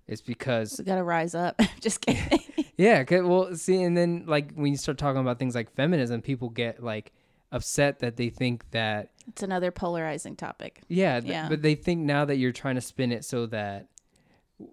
It's 0.08 0.22
because 0.22 0.76
we 0.78 0.84
gotta 0.84 1.04
rise 1.04 1.34
up. 1.34 1.60
Just 1.80 2.00
kidding. 2.00 2.40
yeah, 2.76 3.04
'cause- 3.04 3.22
well, 3.24 3.54
see, 3.54 3.82
and 3.82 3.96
then 3.96 4.24
like 4.26 4.52
when 4.54 4.72
you 4.72 4.76
start 4.78 4.98
talking 4.98 5.20
about 5.20 5.38
things 5.38 5.54
like 5.54 5.70
feminism, 5.74 6.22
people 6.22 6.48
get 6.48 6.82
like 6.82 7.12
upset 7.52 8.00
that 8.00 8.16
they 8.16 8.30
think 8.30 8.70
that 8.72 9.10
it's 9.26 9.42
another 9.42 9.70
polarizing 9.70 10.34
topic. 10.36 10.82
yeah, 10.88 11.20
th- 11.20 11.30
Yeah. 11.30 11.48
but 11.48 11.62
they 11.62 11.74
think 11.74 12.00
now 12.00 12.24
that 12.24 12.36
you're 12.36 12.52
trying 12.52 12.74
to 12.76 12.80
spin 12.80 13.12
it 13.12 13.24
so 13.24 13.46
that 13.46 13.88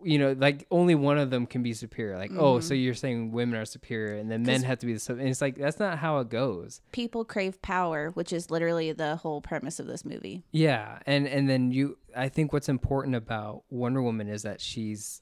you 0.04 0.18
know, 0.18 0.36
like 0.40 0.66
only 0.72 0.96
one 0.96 1.20
of 1.20 1.30
them 1.30 1.46
can 1.46 1.62
be 1.62 1.72
superior. 1.74 2.18
Like, 2.18 2.32
oh, 2.36 2.60
so 2.60 2.74
mm-hmm. 2.74 2.82
you're 2.84 2.94
saying 2.96 3.32
women 3.32 3.60
are 3.60 3.66
superior, 3.66 4.16
and 4.16 4.32
then 4.32 4.42
men 4.42 4.64
have 4.64 4.80
to 4.80 4.86
be 4.88 4.94
the 4.94 5.00
sub. 5.00 5.20
And 5.20 5.28
it's 5.30 5.42
like 5.42 5.58
that's 5.58 5.78
not 5.80 6.00
how 6.00 6.20
it 6.20 6.30
goes. 6.30 6.82
People 6.92 7.24
crave 7.24 7.62
power, 7.62 8.10
which 8.12 8.34
is 8.34 8.50
literally 8.50 8.94
the 8.94 9.18
whole 9.18 9.42
premise 9.42 9.80
of 9.80 9.86
this 9.86 10.04
movie. 10.04 10.44
Yeah, 10.52 11.00
and 11.06 11.28
and 11.28 11.48
then 11.48 11.72
you, 11.72 11.98
I 12.16 12.30
think 12.30 12.52
what's 12.52 12.68
important 12.70 13.16
about 13.16 13.64
Wonder 13.70 14.02
Woman 14.02 14.28
is 14.28 14.42
that 14.42 14.60
she's 14.60 15.22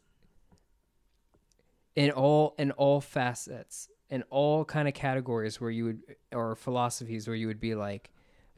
in 1.96 2.12
all 2.12 2.56
in 2.58 2.72
all 2.72 3.02
facets, 3.02 3.90
in 4.10 4.24
all 4.30 4.66
kind 4.66 4.88
of 4.88 4.94
categories 4.94 5.60
where 5.62 5.72
you 5.72 5.86
would 5.86 6.02
or 6.32 6.56
philosophies 6.56 7.28
where 7.28 7.36
you 7.36 7.48
would 7.48 7.60
be 7.60 7.76
like, 7.76 8.12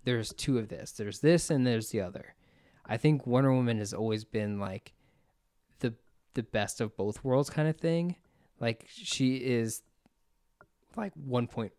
there's 0.04 0.34
two 0.34 0.58
of 0.58 0.70
this, 0.70 0.92
there's 0.92 1.20
this, 1.20 1.50
and 1.50 1.66
there's 1.66 1.90
the 1.90 2.02
other. 2.02 2.36
I 2.86 2.98
think 2.98 3.26
Wonder 3.26 3.54
Woman 3.54 3.80
has 3.80 3.94
always 3.94 4.24
been 4.24 4.60
like 4.60 4.94
the 5.80 5.94
the 6.34 6.44
best 6.44 6.82
of 6.82 6.96
both 6.96 7.24
worlds 7.24 7.50
kind 7.50 7.68
of 7.68 7.78
thing. 7.78 8.16
Like 8.60 8.86
she 8.90 9.36
is 9.36 9.82
like 10.96 11.14
1.5 11.28 11.72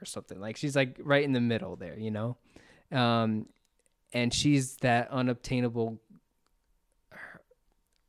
or 0.00 0.04
something. 0.06 0.40
Like 0.40 0.56
she's 0.56 0.74
like 0.74 0.98
right 1.02 1.24
in 1.24 1.32
the 1.32 1.40
middle 1.40 1.76
there, 1.76 1.98
you 1.98 2.10
know. 2.10 2.36
Um 2.90 3.46
and 4.14 4.32
she's 4.32 4.76
that 4.76 5.10
unobtainable 5.10 6.00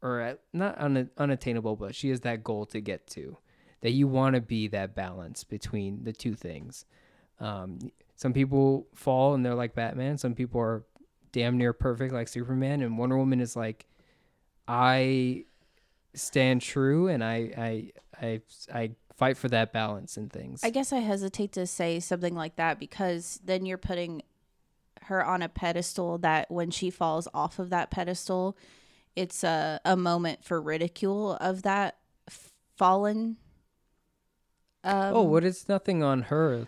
or 0.04 0.20
at- 0.20 0.42
not 0.52 0.80
un, 0.80 1.10
unattainable, 1.18 1.76
but 1.76 1.96
she 1.96 2.12
is 2.12 2.20
that 2.22 2.44
goal 2.44 2.68
to 2.68 2.82
get 2.82 3.08
to. 3.08 3.38
That 3.82 3.92
you 3.92 4.08
want 4.08 4.36
to 4.36 4.42
be 4.42 4.68
that 4.68 4.94
balance 4.96 5.44
between 5.44 6.04
the 6.04 6.14
two 6.14 6.36
things. 6.36 6.86
Um, 7.40 7.80
some 8.16 8.34
people 8.34 8.88
fall 8.94 9.34
and 9.34 9.46
they're 9.46 9.56
like 9.56 9.76
Batman. 9.76 10.18
Some 10.18 10.36
people 10.36 10.62
are 10.62 10.84
damn 11.32 11.58
near 11.58 11.74
perfect 11.74 12.14
like 12.14 12.28
Superman. 12.28 12.82
And 12.82 12.98
Wonder 12.98 13.18
Woman 13.18 13.42
is 13.42 13.56
like, 13.56 13.86
I 14.68 15.46
stand 16.14 16.62
true 16.62 17.08
and 17.08 17.24
I 17.24 17.36
I 17.58 17.92
I 18.22 18.42
I 18.74 18.92
fight 19.16 19.36
for 19.36 19.50
that 19.50 19.74
balance 19.74 20.16
in 20.16 20.30
things. 20.30 20.64
I 20.64 20.70
guess 20.70 20.94
I 20.94 21.00
hesitate 21.00 21.52
to 21.54 21.68
say 21.68 22.00
something 22.00 22.36
like 22.36 22.56
that 22.56 22.80
because 22.80 23.40
then 23.44 23.66
you're 23.66 23.78
putting 23.78 24.22
her 25.04 25.26
on 25.26 25.42
a 25.42 25.50
pedestal 25.50 26.18
that 26.20 26.50
when 26.50 26.72
she 26.72 26.90
falls 26.90 27.28
off 27.34 27.60
of 27.60 27.70
that 27.72 27.92
pedestal, 27.92 28.58
it's 29.16 29.44
a, 29.44 29.80
a 29.86 29.96
moment 29.96 30.44
for 30.44 30.62
ridicule 30.62 31.34
of 31.36 31.64
that 31.64 31.98
fallen. 32.78 33.38
Um, 34.84 35.16
oh, 35.16 35.22
what 35.22 35.44
is 35.44 35.70
nothing 35.70 36.04
on 36.04 36.24
her? 36.24 36.68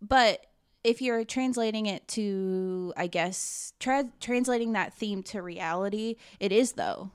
but 0.00 0.46
if 0.82 1.00
you're 1.00 1.24
translating 1.24 1.86
it 1.86 2.06
to 2.06 2.92
i 2.96 3.06
guess 3.06 3.72
tra- 3.80 4.12
translating 4.20 4.72
that 4.72 4.92
theme 4.94 5.22
to 5.22 5.40
reality 5.40 6.16
it 6.38 6.52
is 6.52 6.72
though 6.72 7.10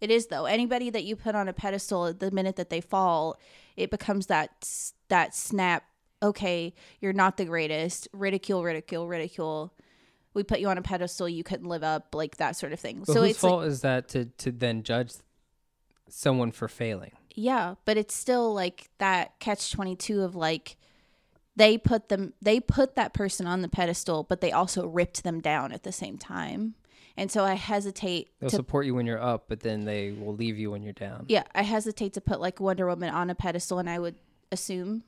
it 0.00 0.10
is 0.10 0.26
though 0.26 0.44
anybody 0.44 0.90
that 0.90 1.04
you 1.04 1.16
put 1.16 1.34
on 1.34 1.48
a 1.48 1.52
pedestal 1.52 2.12
the 2.12 2.30
minute 2.30 2.56
that 2.56 2.70
they 2.70 2.80
fall 2.80 3.38
it 3.76 3.90
becomes 3.90 4.26
that 4.26 4.68
that 5.08 5.34
snap 5.34 5.84
okay 6.22 6.74
you're 7.00 7.12
not 7.12 7.36
the 7.36 7.44
greatest 7.44 8.08
ridicule 8.12 8.62
ridicule 8.62 9.06
ridicule 9.06 9.72
we 10.34 10.42
put 10.42 10.60
you 10.60 10.68
on 10.68 10.76
a 10.78 10.82
pedestal 10.82 11.28
you 11.28 11.44
couldn't 11.44 11.68
live 11.68 11.82
up 11.84 12.14
like 12.14 12.36
that 12.36 12.56
sort 12.56 12.72
of 12.72 12.80
thing 12.80 13.00
But 13.06 13.12
so 13.12 13.20
whose 13.22 13.30
it's 13.30 13.42
like, 13.42 13.50
fault 13.50 13.64
is 13.64 13.80
that 13.82 14.08
to 14.08 14.26
to 14.26 14.52
then 14.52 14.82
judge 14.82 15.14
someone 16.08 16.52
for 16.52 16.68
failing? 16.68 17.12
Yeah, 17.34 17.74
but 17.84 17.96
it's 17.96 18.14
still 18.14 18.54
like 18.54 18.90
that 18.98 19.38
catch 19.40 19.72
22 19.72 20.22
of 20.22 20.36
like 20.36 20.76
they 21.56 21.78
put 21.78 22.08
them 22.08 22.34
they 22.42 22.60
put 22.60 22.96
that 22.96 23.14
person 23.14 23.46
on 23.46 23.62
the 23.62 23.68
pedestal, 23.68 24.24
but 24.24 24.40
they 24.40 24.52
also 24.52 24.86
ripped 24.86 25.24
them 25.24 25.40
down 25.40 25.72
at 25.72 25.82
the 25.82 25.92
same 25.92 26.18
time. 26.18 26.74
And 27.16 27.30
so 27.30 27.44
I 27.44 27.54
hesitate 27.54 28.30
They'll 28.40 28.50
to 28.50 28.56
support 28.56 28.86
you 28.86 28.94
when 28.94 29.06
you're 29.06 29.22
up, 29.22 29.44
but 29.48 29.60
then 29.60 29.84
they 29.84 30.10
will 30.10 30.34
leave 30.34 30.58
you 30.58 30.72
when 30.72 30.82
you're 30.82 30.92
down. 30.92 31.26
yeah, 31.28 31.44
I 31.54 31.62
hesitate 31.62 32.14
to 32.14 32.20
put 32.20 32.40
like 32.40 32.58
Wonder 32.58 32.86
Woman 32.86 33.10
on 33.10 33.30
a 33.30 33.36
pedestal 33.36 33.78
and 33.78 33.88
I 33.88 34.00
would 34.00 34.16
assume 34.50 35.04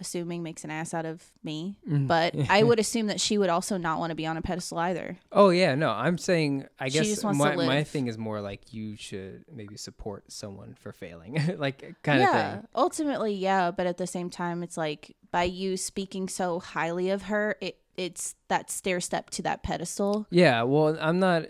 assuming 0.00 0.42
makes 0.42 0.64
an 0.64 0.70
ass 0.70 0.94
out 0.94 1.04
of 1.06 1.22
me, 1.42 1.76
Mm. 1.88 2.06
but 2.06 2.34
I 2.50 2.62
would 2.62 2.78
assume 2.78 3.06
that 3.08 3.20
she 3.20 3.38
would 3.38 3.48
also 3.50 3.76
not 3.76 3.98
want 3.98 4.10
to 4.10 4.14
be 4.14 4.26
on 4.26 4.36
a 4.36 4.42
pedestal 4.42 4.78
either. 4.78 5.18
Oh 5.32 5.50
yeah, 5.50 5.74
no, 5.74 5.90
I'm 5.90 6.18
saying 6.18 6.66
I 6.78 6.88
She 6.88 6.98
guess 6.98 7.06
just 7.08 7.24
wants 7.24 7.38
to 7.40 7.56
my 7.56 7.66
my 7.66 7.84
thing 7.84 8.06
is 8.06 8.16
more 8.18 8.40
like 8.40 8.72
you 8.72 8.96
should 8.96 9.44
maybe 9.52 9.76
support 9.76 10.30
someone 10.30 10.74
for 10.78 10.92
failing, 10.92 11.38
like 11.58 11.80
kind 12.02 12.22
of 12.22 12.28
thing. 12.28 12.34
yeah, 12.38 12.54
thing. 12.56 12.68
ultimately, 12.74 13.34
yeah, 13.34 13.70
but 13.70 13.86
at 13.86 13.96
the 13.96 14.06
same 14.06 14.30
time, 14.30 14.62
it's 14.62 14.76
like 14.76 15.16
by 15.30 15.42
you 15.44 15.76
speaking 15.76 16.28
so 16.28 16.60
highly 16.60 17.10
of 17.10 17.22
her, 17.22 17.56
it 17.60 17.78
it's 17.96 18.36
that 18.46 18.70
stair 18.70 19.00
step 19.00 19.28
to 19.30 19.42
that 19.42 19.62
pedestal. 19.64 20.26
Yeah, 20.30 20.62
well, 20.62 20.96
I'm 21.00 21.18
not 21.18 21.42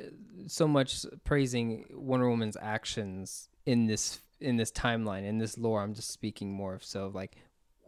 so 0.47 0.67
much 0.67 1.05
praising 1.25 1.85
Wonder 1.91 2.31
Woman's 2.31 2.57
actions 2.63 3.49
in 3.67 3.87
this 3.87 4.21
in 4.41 4.57
this 4.57 4.71
timeline 4.73 5.25
in 5.25 5.37
this 5.39 5.59
lore. 5.59 5.83
I'm 5.83 5.93
just 5.95 6.11
speaking 6.11 6.53
more 6.53 6.73
of 6.75 6.83
so 6.85 7.11
like 7.13 7.37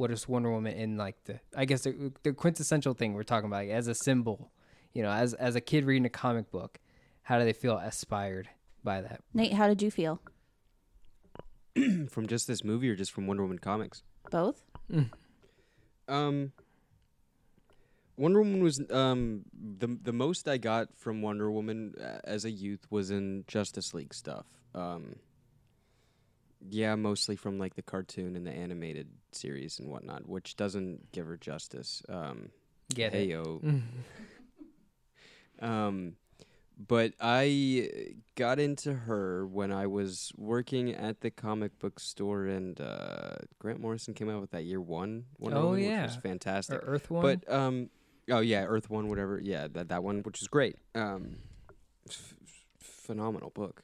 what 0.01 0.11
is 0.11 0.27
Wonder 0.27 0.51
Woman 0.51 0.73
in 0.73 0.97
like 0.97 1.23
the 1.25 1.41
I 1.55 1.67
guess 1.67 1.83
the, 1.83 2.11
the 2.23 2.33
quintessential 2.33 2.95
thing 2.95 3.13
we're 3.13 3.23
talking 3.23 3.49
about 3.49 3.67
like, 3.67 3.69
as 3.69 3.87
a 3.87 3.95
symbol, 3.95 4.51
you 4.95 5.03
know, 5.03 5.11
as 5.11 5.35
as 5.35 5.57
a 5.57 5.61
kid 5.61 5.85
reading 5.85 6.07
a 6.07 6.11
comic 6.11 6.51
book, 6.51 6.79
how 7.25 7.39
do 7.39 7.45
they 7.45 7.53
feel 7.53 7.77
aspired 7.77 8.49
by 8.83 9.03
that? 9.03 9.21
Nate, 9.35 9.53
how 9.53 9.69
did 9.69 9.83
you 9.83 9.91
feel? 9.91 10.23
from 12.09 12.27
just 12.27 12.47
this 12.47 12.65
movie 12.65 12.89
or 12.89 12.97
just 12.97 13.13
from 13.13 13.27
Wonder 13.27 13.43
Woman 13.43 13.59
comics? 13.59 14.03
Both? 14.31 14.63
Um, 16.09 16.53
Wonder 18.17 18.39
Woman 18.39 18.63
was 18.63 18.81
um 18.91 19.43
the 19.53 19.99
the 20.03 20.15
most 20.15 20.49
I 20.49 20.57
got 20.57 20.97
from 20.97 21.21
Wonder 21.21 21.51
Woman 21.51 21.95
uh, 22.03 22.21
as 22.25 22.47
a 22.47 22.51
youth 22.51 22.87
was 22.89 23.11
in 23.11 23.45
Justice 23.47 23.93
League 23.93 24.15
stuff. 24.15 24.47
Um, 24.75 25.17
yeah, 26.69 26.95
mostly 26.95 27.37
from 27.37 27.59
like 27.59 27.75
the 27.75 27.83
cartoon 27.83 28.37
and 28.37 28.47
the 28.47 28.51
animated 28.53 29.09
series 29.33 29.79
and 29.79 29.89
whatnot, 29.91 30.29
which 30.29 30.57
doesn't 30.57 31.13
give 31.13 31.27
her 31.27 31.37
justice. 31.37 32.03
Um, 32.09 32.51
Get 32.95 33.15
it? 33.15 33.29
heyo. 33.31 33.83
Um, 35.63 36.15
but 36.79 37.13
I 37.21 37.91
got 38.35 38.59
into 38.59 38.95
her 38.95 39.47
when 39.47 39.71
I 39.73 39.87
was 39.87 40.33
working 40.39 40.91
at 40.95 41.21
the 41.21 41.31
comic 41.31 41.79
book 41.79 42.01
store, 42.01 42.47
and 42.47 42.81
uh, 42.81 43.35
Grant 43.59 43.79
Morrison 43.81 44.15
came 44.15 44.31
out 44.31 44.41
with 44.41 44.53
that 44.53 44.65
year 44.65 44.81
one 44.81 45.27
Wonder 45.39 45.59
Oh, 45.59 45.67
Woman, 45.67 45.83
yeah. 45.85 46.03
which 46.03 46.13
was 46.15 46.23
fantastic. 46.23 46.77
Or 46.83 46.87
Earth 46.87 47.11
One? 47.11 47.23
But 47.23 47.53
um, 47.53 47.91
oh 48.31 48.41
yeah, 48.41 48.65
Earth 48.65 48.89
One, 48.89 49.09
whatever. 49.09 49.39
Yeah, 49.43 49.69
that 49.73 49.89
that 49.91 50.03
one, 50.03 50.21
which 50.23 50.41
is 50.41 50.49
great. 50.49 50.77
Um, 50.95 51.37
f- 52.09 52.35
phenomenal 52.79 53.51
book. 53.51 53.83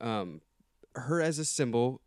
Um, 0.00 0.40
her 0.96 1.22
as 1.22 1.38
a 1.38 1.44
symbol, 1.44 2.00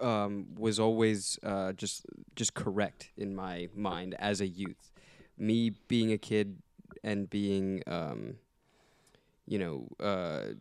um, 0.00 0.46
was 0.56 0.78
always 0.78 1.38
uh 1.42 1.72
just 1.72 2.06
just 2.36 2.54
correct 2.54 3.10
in 3.16 3.34
my 3.34 3.68
mind 3.74 4.14
as 4.18 4.40
a 4.40 4.46
youth. 4.46 4.92
Me 5.38 5.70
being 5.88 6.12
a 6.12 6.18
kid 6.18 6.58
and 7.02 7.28
being 7.30 7.82
um, 7.86 8.34
you 9.50 9.58
know, 9.58 9.88
uh, 9.98 10.54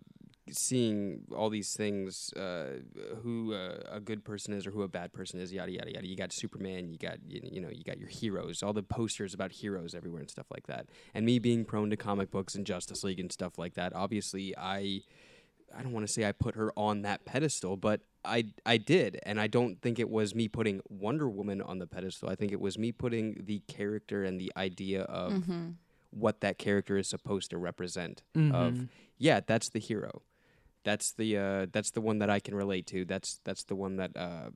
seeing 0.52 1.22
all 1.36 1.52
these 1.52 1.76
things, 1.76 2.34
uh, 2.34 2.80
who 3.22 3.54
uh, 3.54 3.84
a 3.92 4.00
good 4.00 4.26
person 4.26 4.52
is 4.52 4.66
or 4.66 4.72
who 4.72 4.82
a 4.82 4.88
bad 4.88 5.14
person 5.14 5.40
is, 5.40 5.54
yada 5.54 5.72
yada 5.72 5.94
yada. 5.94 6.08
You 6.08 6.16
got 6.16 6.34
Superman, 6.34 6.90
you 6.90 6.98
got 6.98 7.20
you, 7.28 7.40
you 7.44 7.62
know, 7.62 7.70
you 7.70 7.84
got 7.84 8.00
your 8.00 8.10
heroes, 8.10 8.64
all 8.64 8.74
the 8.74 8.82
posters 8.82 9.36
about 9.36 9.52
heroes 9.52 9.94
everywhere 9.94 10.22
and 10.22 10.30
stuff 10.30 10.48
like 10.50 10.66
that. 10.66 10.88
And 11.14 11.24
me 11.24 11.38
being 11.38 11.66
prone 11.66 11.92
to 11.92 11.98
comic 11.98 12.32
books 12.32 12.56
and 12.56 12.66
Justice 12.66 13.04
League 13.04 13.20
and 13.20 13.32
stuff 13.32 13.60
like 13.60 13.76
that, 13.76 13.94
obviously 13.96 14.56
I. 14.58 15.02
I 15.78 15.84
don't 15.84 15.92
want 15.92 16.08
to 16.08 16.12
say 16.12 16.26
I 16.26 16.32
put 16.32 16.56
her 16.56 16.74
on 16.76 17.04
that 17.04 17.26
pedestal, 17.26 17.78
but 17.78 18.02
I 18.26 18.46
I 18.66 18.78
did, 18.78 19.20
and 19.24 19.40
I 19.40 19.48
don't 19.48 19.82
think 19.82 19.98
it 20.00 20.10
was 20.10 20.36
me 20.36 20.48
putting 20.48 20.82
Wonder 20.90 21.30
Woman 21.30 21.62
on 21.62 21.80
the 21.80 21.88
pedestal. 21.88 22.30
I 22.30 22.36
think 22.36 22.52
it 22.52 22.60
was 22.60 22.78
me 22.78 22.92
putting 22.92 23.44
the 23.46 23.60
character 23.68 24.24
and 24.24 24.40
the 24.40 24.52
idea 24.58 25.04
of 25.04 25.32
Mm-hmm. 25.34 25.70
what 26.12 26.42
that 26.42 26.58
character 26.58 26.98
is 26.98 27.08
supposed 27.08 27.50
to 27.52 27.58
represent. 27.58 28.24
Mhm. 28.36 28.54
Of 28.54 28.88
yeah, 29.18 29.40
that's 29.46 29.70
the 29.70 29.80
hero. 29.80 30.22
That's 30.84 31.12
the 31.14 31.38
uh, 31.38 31.66
that's 31.72 31.92
the 31.92 32.02
one 32.02 32.20
that 32.20 32.30
I 32.30 32.40
can 32.40 32.56
relate 32.56 32.88
to. 32.88 33.06
That's 33.06 33.40
that's 33.44 33.64
the 33.64 33.76
one 33.76 33.96
that 33.98 34.12
uh, 34.18 34.50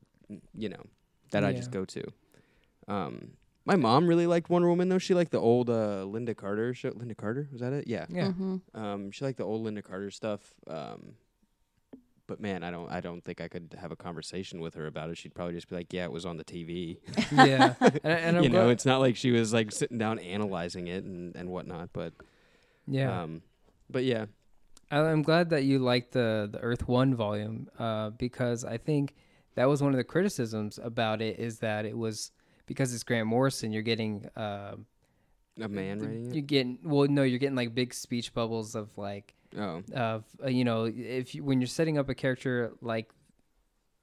you 0.54 0.70
know 0.70 0.84
that 1.32 1.44
I 1.44 1.54
just 1.54 1.72
go 1.72 1.86
to. 1.86 2.04
Um, 2.88 3.32
my 3.66 3.76
mom 3.78 4.08
really 4.08 4.28
liked 4.28 4.50
Wonder 4.50 4.68
Woman 4.68 4.90
though. 4.90 4.98
She 5.00 5.14
liked 5.14 5.32
the 5.32 5.40
old 5.40 5.70
uh, 5.70 6.04
Lynda 6.06 6.36
Carter 6.36 6.74
show. 6.74 6.92
Lynda 6.92 7.16
Carter 7.16 7.48
was 7.52 7.62
that 7.62 7.72
it? 7.74 7.88
Yeah. 7.88 8.06
yeah. 8.10 8.28
Mm-hmm. 8.28 8.58
Um, 8.74 9.12
she 9.12 9.24
liked 9.24 9.38
the 9.38 9.46
old 9.46 9.66
Lynda 9.66 9.84
Carter 9.84 10.12
stuff. 10.12 10.54
Um, 10.68 11.14
but 12.28 12.40
man, 12.40 12.64
I 12.64 12.72
don't 12.72 12.90
I 12.90 13.02
don't 13.02 13.24
think 13.24 13.42
I 13.42 13.48
could 13.48 13.76
have 13.80 13.92
a 13.92 13.96
conversation 13.96 14.60
with 14.62 14.76
her 14.76 14.88
about 14.88 15.10
it. 15.10 15.18
She'd 15.18 15.36
probably 15.36 15.54
just 15.54 15.70
be 15.70 15.76
like, 15.76 15.92
"Yeah, 15.92 16.06
it 16.06 16.12
was 16.12 16.26
on 16.26 16.38
the 16.38 16.44
TV." 16.44 16.98
yeah. 17.32 17.76
And, 17.82 18.38
and 18.38 18.44
you 18.44 18.50
know, 18.50 18.70
it's 18.70 18.86
not 18.86 19.00
like 19.00 19.16
she 19.16 19.32
was 19.32 19.54
like 19.54 19.72
sitting 19.72 19.98
down 19.98 20.20
analyzing 20.20 20.88
it 20.88 21.04
and 21.04 21.36
and 21.36 21.50
whatnot. 21.50 21.90
But 21.94 22.14
yeah. 22.88 23.24
um, 23.24 23.42
but 23.90 24.04
yeah, 24.04 24.26
I- 24.90 25.00
I'm 25.00 25.22
glad 25.22 25.50
that 25.50 25.64
you 25.64 25.80
liked 25.80 26.14
the 26.14 26.50
the 26.52 26.60
Earth 26.60 26.88
One 26.88 27.16
volume 27.16 27.68
uh, 27.78 28.12
because 28.12 28.64
I 28.64 28.78
think 28.78 29.16
that 29.56 29.68
was 29.68 29.82
one 29.82 29.92
of 29.92 29.98
the 29.98 30.04
criticisms 30.04 30.80
about 30.82 31.22
it 31.22 31.40
is 31.40 31.60
that 31.60 31.86
it 31.86 31.98
was 31.98 32.32
because 32.66 32.94
it's 32.94 33.04
Grant 33.04 33.28
Morrison. 33.28 33.72
You're 33.72 33.82
getting 33.82 34.30
uh, 34.36 34.76
a 35.62 35.68
man 35.68 36.00
writing 36.00 36.34
you're 36.34 36.42
getting 36.42 36.80
well, 36.84 37.08
no, 37.08 37.24
you're 37.24 37.40
getting 37.40 37.56
like 37.56 37.76
big 37.76 37.94
speech 37.94 38.34
bubbles 38.34 38.76
of 38.76 38.90
like 38.98 39.36
Oh, 39.58 39.84
of 39.94 40.24
uh, 40.44 40.48
you 40.48 40.64
know 40.64 40.86
if 40.86 41.36
you, 41.36 41.44
when 41.44 41.62
you're 41.62 41.68
setting 41.68 41.98
up 41.98 42.10
a 42.10 42.16
character 42.16 42.72
like 42.82 43.10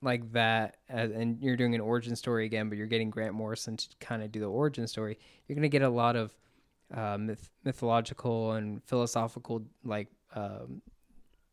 like 0.02 0.32
that 0.32 0.76
as, 0.88 1.10
and 1.10 1.40
you're 1.42 1.56
doing 1.56 1.74
an 1.74 1.80
origin 1.80 2.16
story 2.16 2.46
again, 2.46 2.68
but 2.68 2.78
you're 2.78 2.86
getting 2.86 3.10
Grant 3.10 3.34
Morrison 3.34 3.76
to 3.76 3.86
kind 4.00 4.22
of 4.22 4.32
do 4.32 4.40
the 4.40 4.46
origin 4.46 4.86
story, 4.86 5.18
you're 5.46 5.56
gonna 5.56 5.68
get 5.68 5.82
a 5.82 5.88
lot 5.88 6.16
of 6.16 6.34
uh, 6.94 7.18
myth- 7.18 7.50
mythological 7.64 8.52
and 8.52 8.82
philosophical 8.84 9.62
like 9.84 10.08
um, 10.34 10.80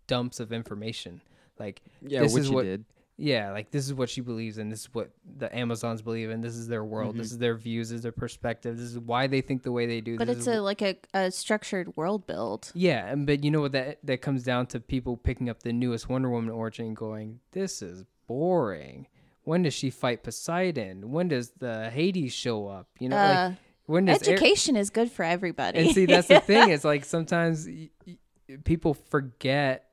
dumps 0.08 0.40
of 0.40 0.52
information. 0.54 1.22
Like 1.60 1.82
yeah, 2.02 2.22
This 2.22 2.34
which 2.34 2.42
is 2.44 2.52
what- 2.52 2.64
did. 2.64 2.86
Yeah, 3.18 3.52
like 3.52 3.72
this 3.72 3.86
is 3.86 3.94
what 3.94 4.10
she 4.10 4.22
believes 4.22 4.58
in. 4.60 4.70
This 4.70 4.82
is 4.82 4.90
what 4.94 5.10
the 5.38 5.54
Amazons 5.56 6.02
believe 6.04 6.30
in. 6.30 6.42
This 6.42 6.54
is 6.56 6.68
their 6.68 6.84
world. 6.84 7.18
This 7.18 7.32
is 7.32 7.38
their 7.40 7.56
views. 7.56 7.90
This 7.90 7.98
is 7.98 8.04
their 8.04 8.12
perspective. 8.12 8.78
This 8.78 8.92
is 8.92 9.00
why 9.00 9.26
they 9.28 9.42
think 9.42 9.64
the 9.64 9.72
way 9.72 9.86
they 9.88 10.02
do. 10.02 10.18
But 10.18 10.28
this 10.28 10.38
it's 10.38 10.48
is 10.48 10.56
a 10.58 10.62
like 10.62 10.82
a, 10.82 10.96
a 11.14 11.32
structured 11.32 11.96
world 11.98 12.28
build. 12.28 12.72
yeah, 12.76 13.08
and 13.12 13.26
but 13.26 13.44
you 13.44 13.50
know 13.52 13.62
what 13.62 13.72
that 13.72 14.00
that 14.06 14.22
comes 14.22 14.44
down 14.44 14.68
to 14.68 14.80
people 14.80 15.18
picking 15.18 15.50
up 15.50 15.64
the 15.64 15.74
newest 15.74 16.08
Wonder 16.10 16.30
Woman 16.30 16.52
origin 16.52 16.94
going, 16.94 17.40
"This 17.52 17.82
is 17.82 18.04
boring." 18.28 19.08
When 19.44 19.64
does 19.64 19.74
she 19.74 19.90
fight 19.90 20.24
Poseidon? 20.24 21.10
When 21.12 21.30
does 21.30 21.52
the 21.58 21.90
Hades 21.90 22.34
show 22.34 22.68
up? 22.68 22.88
You 23.00 23.10
know, 23.10 23.16
Uh, 23.18 23.48
like 23.50 23.58
when 23.86 24.06
does 24.06 24.28
Air- 24.28 24.34
Education 24.36 24.76
is 24.76 24.90
good 24.90 25.10
for 25.10 25.24
everybody. 25.24 25.80
and 25.80 25.92
see 25.96 26.06
that's 26.06 26.28
the 26.28 26.40
thing. 26.52 26.70
It's 26.70 26.84
like 26.84 27.06
sometimes 27.06 27.66
y- 27.66 27.90
y- 28.06 28.18
people 28.66 28.94
forget 28.94 29.87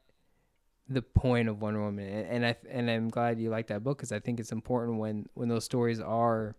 the 0.89 1.03
point 1.03 1.49
of 1.49 1.63
Wonder 1.63 1.83
Woman, 1.83 2.07
and, 2.07 2.27
and 2.29 2.47
I 2.47 2.57
and 2.69 2.91
I'm 2.91 3.09
glad 3.09 3.41
you 3.41 3.51
like 3.51 3.69
that 3.69 3.83
book 3.83 3.99
because 3.99 4.13
I 4.13 4.19
think 4.19 4.39
it's 4.39 4.53
important 4.53 4.99
when 4.99 5.27
when 5.35 5.49
those 5.49 5.65
stories 5.65 6.01
are. 6.01 6.57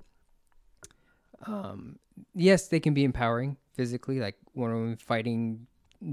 Um, 1.46 2.00
yes, 2.34 2.70
they 2.70 2.80
can 2.80 2.94
be 2.94 3.04
empowering 3.04 3.58
physically, 3.74 4.20
like 4.20 4.38
Wonder 4.54 4.78
Woman 4.78 4.98
fighting 4.98 5.68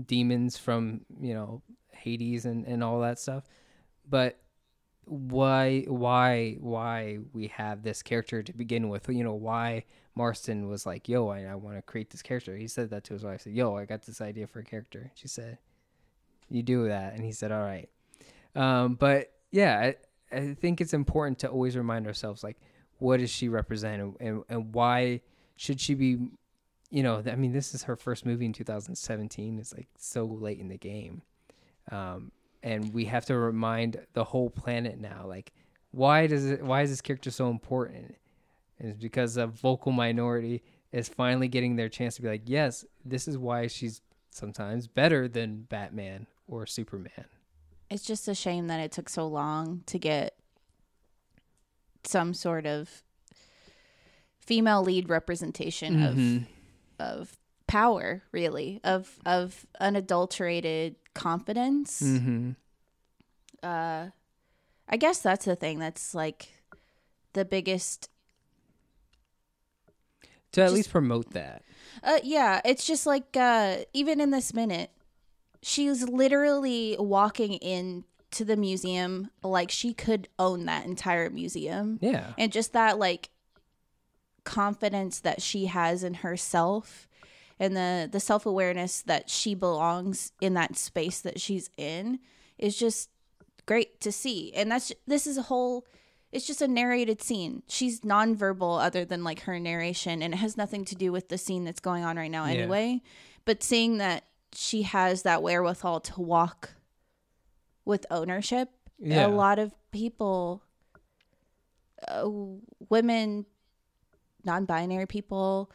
demons 0.06 0.58
from 0.58 1.02
you 1.20 1.34
know 1.34 1.62
Hades 1.92 2.44
and 2.44 2.66
and 2.66 2.84
all 2.84 3.00
that 3.00 3.18
stuff, 3.18 3.44
but 4.08 4.38
why 5.04 5.84
why 5.88 6.56
why 6.60 7.18
we 7.32 7.48
have 7.48 7.82
this 7.82 8.02
character 8.02 8.42
to 8.42 8.52
begin 8.52 8.88
with? 8.88 9.08
You 9.08 9.24
know 9.24 9.34
why 9.34 9.84
marston 10.14 10.68
was 10.68 10.84
like 10.84 11.08
yo 11.08 11.28
i, 11.28 11.40
I 11.44 11.54
want 11.54 11.78
to 11.78 11.82
create 11.82 12.10
this 12.10 12.22
character. 12.22 12.56
He 12.56 12.68
said 12.68 12.90
that 12.90 13.04
to 13.04 13.14
his 13.14 13.24
wife 13.24 13.42
said 13.42 13.54
yo 13.54 13.76
i 13.76 13.86
got 13.86 14.02
this 14.02 14.20
idea 14.20 14.46
for 14.46 14.60
a 14.60 14.64
character. 14.64 15.10
She 15.14 15.28
said 15.28 15.58
you 16.50 16.62
do 16.62 16.88
that. 16.88 17.14
And 17.14 17.24
he 17.24 17.32
said 17.32 17.50
all 17.50 17.62
right 17.62 17.88
um, 18.54 18.94
but 18.94 19.32
yeah 19.50 19.92
I, 20.32 20.36
I 20.36 20.54
think 20.54 20.80
it's 20.80 20.94
important 20.94 21.38
to 21.40 21.48
always 21.48 21.76
remind 21.76 22.06
ourselves 22.06 22.42
like 22.42 22.58
what 22.98 23.20
does 23.20 23.30
she 23.30 23.48
represent 23.48 24.00
and, 24.00 24.16
and, 24.20 24.42
and 24.48 24.74
why 24.74 25.20
should 25.56 25.80
she 25.80 25.94
be 25.94 26.18
you 26.90 27.02
know 27.02 27.22
i 27.26 27.36
mean 27.36 27.52
this 27.52 27.74
is 27.74 27.84
her 27.84 27.96
first 27.96 28.26
movie 28.26 28.46
in 28.46 28.52
2017 28.52 29.58
it's 29.58 29.72
like 29.74 29.88
so 29.98 30.24
late 30.24 30.58
in 30.58 30.68
the 30.68 30.78
game. 30.78 31.22
Um, 31.90 32.30
and 32.62 32.94
we 32.94 33.06
have 33.06 33.26
to 33.26 33.36
remind 33.36 33.98
the 34.12 34.24
whole 34.24 34.48
planet 34.48 34.98
now 35.00 35.24
like 35.26 35.52
why 35.90 36.26
does 36.26 36.46
it 36.46 36.62
why 36.62 36.82
is 36.82 36.90
this 36.90 37.00
character 37.00 37.30
so 37.30 37.50
important? 37.50 38.16
And 38.78 38.90
it's 38.90 39.02
because 39.02 39.36
a 39.36 39.46
vocal 39.46 39.92
minority 39.92 40.62
is 40.90 41.08
finally 41.08 41.48
getting 41.48 41.76
their 41.76 41.88
chance 41.88 42.16
to 42.16 42.22
be 42.22 42.28
like 42.28 42.42
yes 42.46 42.84
this 43.04 43.28
is 43.28 43.38
why 43.38 43.66
she's 43.66 44.00
sometimes 44.30 44.86
better 44.86 45.28
than 45.28 45.62
batman 45.62 46.26
or 46.46 46.66
superman 46.66 47.26
it's 47.92 48.04
just 48.06 48.26
a 48.28 48.34
shame 48.34 48.66
that 48.68 48.80
it 48.80 48.90
took 48.92 49.08
so 49.08 49.26
long 49.26 49.82
to 49.86 49.98
get 49.98 50.34
some 52.04 52.32
sort 52.34 52.66
of 52.66 53.02
female 54.40 54.82
lead 54.82 55.08
representation 55.08 55.96
Mhm. 55.98 56.46
of 56.98 57.08
of 57.20 57.38
power 57.66 58.22
really 58.32 58.80
of 58.84 59.18
of 59.24 59.66
unadulterated 59.80 60.96
confidence 61.14 62.00
mm-hmm. 62.02 62.50
uh 63.62 64.08
i 64.88 64.96
guess 64.96 65.20
that's 65.20 65.44
the 65.44 65.56
thing 65.56 65.78
that's 65.78 66.14
like 66.14 66.48
the 67.34 67.44
biggest 67.44 68.08
to 70.52 70.60
at 70.60 70.64
Just- 70.66 70.74
least 70.74 70.90
promote 70.90 71.30
that 71.32 71.62
Uh, 72.02 72.18
yeah, 72.24 72.60
it's 72.64 72.84
just 72.86 73.06
like 73.06 73.36
uh, 73.36 73.76
even 73.92 74.20
in 74.20 74.30
this 74.30 74.52
minute, 74.54 74.90
she's 75.62 76.02
literally 76.08 76.96
walking 76.98 77.54
into 77.54 78.44
the 78.44 78.56
museum 78.56 79.30
like 79.42 79.70
she 79.70 79.94
could 79.94 80.28
own 80.38 80.64
that 80.66 80.84
entire 80.86 81.30
museum, 81.30 81.98
yeah 82.02 82.32
and 82.38 82.50
just 82.52 82.72
that 82.72 82.98
like 82.98 83.30
confidence 84.44 85.20
that 85.20 85.40
she 85.40 85.66
has 85.66 86.02
in 86.02 86.14
herself, 86.14 87.08
and 87.58 87.76
the 87.76 88.08
the 88.10 88.20
self 88.20 88.44
awareness 88.46 89.02
that 89.02 89.30
she 89.30 89.54
belongs 89.54 90.32
in 90.40 90.54
that 90.54 90.76
space 90.76 91.20
that 91.20 91.40
she's 91.40 91.70
in 91.76 92.18
is 92.58 92.76
just 92.76 93.08
great 93.66 94.00
to 94.00 94.10
see. 94.10 94.52
And 94.54 94.70
that's 94.70 94.92
this 95.06 95.26
is 95.26 95.38
a 95.38 95.42
whole 95.42 95.86
it's 96.32 96.46
just 96.46 96.62
a 96.62 96.68
narrated 96.68 97.20
scene. 97.22 97.62
She's 97.68 98.00
nonverbal 98.00 98.82
other 98.82 99.04
than 99.04 99.22
like 99.22 99.40
her 99.42 99.60
narration 99.60 100.22
and 100.22 100.32
it 100.34 100.38
has 100.38 100.56
nothing 100.56 100.84
to 100.86 100.94
do 100.94 101.12
with 101.12 101.28
the 101.28 101.36
scene 101.38 101.64
that's 101.64 101.80
going 101.80 102.04
on 102.04 102.16
right 102.16 102.30
now 102.30 102.46
Yeah. 102.46 102.52
anyway. 102.62 103.02
But 103.44 103.62
seeing 103.62 103.98
that 103.98 104.24
she 104.54 104.82
has 104.82 105.22
that 105.22 105.42
wherewithal 105.42 106.00
to 106.00 106.20
walk 106.20 106.74
with 107.84 108.06
ownership, 108.10 108.68
Yeah. 108.98 109.26
a 109.26 109.28
lot 109.28 109.58
of 109.58 109.72
people 109.90 110.62
uh, 112.08 112.28
women 112.88 113.46
non-binary 114.44 115.06
people 115.06 115.70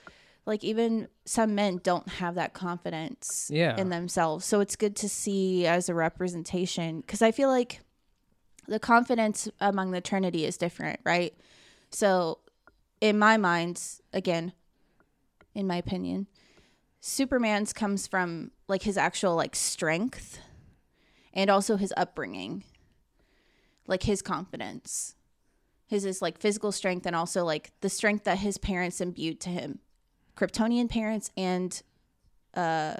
like 0.46 0.64
even 0.64 1.08
some 1.26 1.56
men 1.56 1.80
don't 1.84 2.08
have 2.10 2.36
that 2.36 2.54
confidence 2.54 3.50
Yeah. 3.54 3.78
in 3.80 3.88
themselves 3.90 4.44
so 4.44 4.60
it's 4.60 4.76
good 4.76 4.96
to 4.98 5.08
see 5.10 5.66
as 5.66 5.88
a 5.88 5.94
representation 5.94 7.00
because 7.00 7.22
i 7.22 7.32
feel 7.32 7.48
like 7.48 7.80
the 8.68 8.80
confidence 8.80 9.48
among 9.62 9.92
the 9.92 10.02
trinity 10.02 10.44
is 10.44 10.58
different 10.58 11.00
right 11.06 11.34
so 11.92 12.40
in 13.00 13.18
my 13.18 13.38
mind 13.38 13.82
again 14.12 14.52
in 15.56 15.66
my 15.66 15.78
opinion 15.78 16.28
superman's 17.00 17.74
comes 17.74 18.08
from 18.08 18.52
like 18.68 18.84
his 18.84 18.98
actual 18.98 19.36
like 19.36 19.56
strength 19.56 20.40
and 21.34 21.50
also 21.50 21.78
his 21.78 21.94
upbringing 21.96 22.64
like 23.88 24.04
his 24.04 24.22
confidence. 24.22 25.16
His 25.88 26.04
is 26.04 26.22
like 26.22 26.38
physical 26.38 26.74
strength 26.74 27.06
and 27.06 27.16
also 27.16 27.46
like 27.46 27.72
the 27.80 27.90
strength 27.90 28.26
that 28.26 28.40
his 28.40 28.58
parents 28.58 29.00
imbued 29.00 29.40
to 29.42 29.50
him. 29.50 29.80
Kryptonian 30.36 30.90
parents 30.90 31.32
and 31.38 31.82
uh 32.54 32.96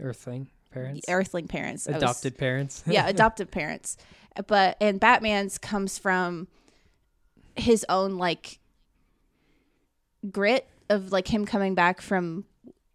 earthling 0.00 0.48
parents? 0.70 1.04
Earthling 1.08 1.48
parents. 1.48 1.86
I 1.88 1.92
was- 1.92 2.02
adopted 2.02 2.38
parents? 2.38 2.82
Yeah 2.86 3.06
adoptive 3.08 3.50
parents. 3.50 3.96
But 4.46 4.76
and 4.80 4.98
batman's 4.98 5.58
comes 5.58 5.98
from 5.98 6.48
his 7.56 7.84
own 7.88 8.16
like 8.16 8.60
grit 10.30 10.66
of 10.88 11.12
like 11.12 11.28
him 11.28 11.44
coming 11.44 11.74
back 11.74 12.00
from 12.00 12.44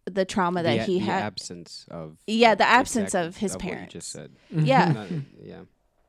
the 0.06 0.24
trauma 0.24 0.62
that 0.62 0.78
the, 0.78 0.84
he 0.84 0.98
the 0.98 1.04
had. 1.06 1.22
absence 1.22 1.86
of 1.90 2.18
Yeah, 2.26 2.54
the 2.54 2.64
of 2.64 2.70
absence 2.70 3.08
exact- 3.14 3.26
of 3.28 3.36
his 3.38 3.52
what 3.54 3.64
you 3.64 3.70
parents. 3.70 3.92
just 3.92 4.10
said. 4.10 4.32
Mm-hmm. 4.52 4.66
yeah, 4.66 4.92
Not- 4.92 5.08
yeah. 5.42 5.60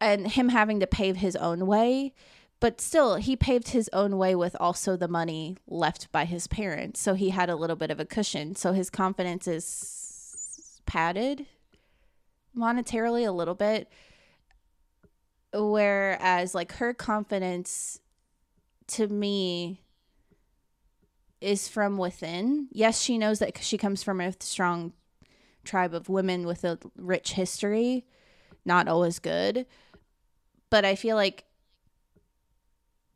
and 0.02 0.28
him 0.28 0.50
having 0.50 0.80
to 0.82 0.88
pave 0.88 1.18
his 1.18 1.36
own 1.36 1.66
way. 1.66 2.14
But 2.62 2.80
still, 2.80 3.16
he 3.18 3.36
paved 3.36 3.70
his 3.70 3.90
own 3.92 4.18
way 4.18 4.34
with 4.34 4.56
also 4.62 4.96
the 4.96 5.10
money 5.10 5.58
left 5.68 6.10
by 6.14 6.24
his 6.26 6.48
parents. 6.48 7.02
So 7.02 7.14
he 7.14 7.30
had 7.32 7.50
a 7.50 7.56
little 7.56 7.76
bit 7.76 7.92
of 7.92 8.00
a 8.00 8.06
cushion. 8.06 8.56
So 8.56 8.72
his 8.72 8.90
confidence 8.90 9.46
is 9.48 10.82
padded 10.86 11.46
monetarily 12.58 13.28
a 13.28 13.32
little 13.32 13.56
bit. 13.56 13.90
Whereas, 15.54 16.54
like, 16.56 16.74
her 16.74 16.94
confidence 16.94 18.00
to 18.88 19.08
me 19.08 19.82
is 21.42 21.68
from 21.68 21.98
within. 21.98 22.68
Yes, 22.72 23.02
she 23.02 23.18
knows 23.18 23.40
that 23.40 23.54
'cause 23.54 23.66
she 23.66 23.78
comes 23.78 24.04
from 24.04 24.20
a 24.22 24.34
strong 24.42 24.94
tribe 25.64 25.94
of 25.94 26.10
women 26.10 26.46
with 26.46 26.64
a 26.64 26.80
rich 26.96 27.34
history, 27.34 28.06
not 28.66 28.88
always 28.88 29.20
good. 29.20 29.66
But 30.70 30.86
I 30.86 30.96
feel 30.96 31.16
like 31.16 31.46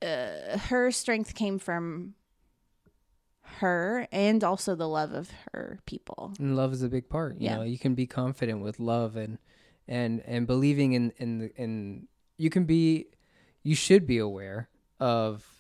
uh, 0.02 0.58
her 0.58 0.92
strength 0.92 1.36
came 1.36 1.60
from 1.60 2.16
her 3.42 4.08
and 4.12 4.44
also 4.44 4.76
the 4.76 4.88
love 4.88 5.12
of 5.12 5.30
her 5.52 5.80
people. 5.86 6.34
And 6.40 6.56
love 6.56 6.72
is 6.72 6.82
a 6.84 6.88
big 6.90 7.10
part. 7.10 7.36
You 7.40 7.46
Yeah. 7.50 7.58
know, 7.58 7.64
you 7.64 7.78
can 7.78 7.96
be 7.96 8.08
confident 8.08 8.62
with 8.62 8.80
love 8.80 9.16
and 9.16 9.38
and 9.88 10.22
and 10.22 10.46
believing 10.48 10.94
in 10.94 11.12
in 11.18 11.40
the 11.40 11.56
in 11.56 12.08
you 12.38 12.50
can 12.50 12.64
be 12.66 13.08
you 13.64 13.76
should 13.76 14.06
be 14.08 14.20
aware 14.20 14.70
of 15.00 15.59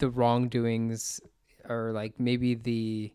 the 0.00 0.10
wrongdoings 0.10 1.20
or 1.68 1.92
like 1.92 2.18
maybe 2.18 2.54
the 2.54 3.12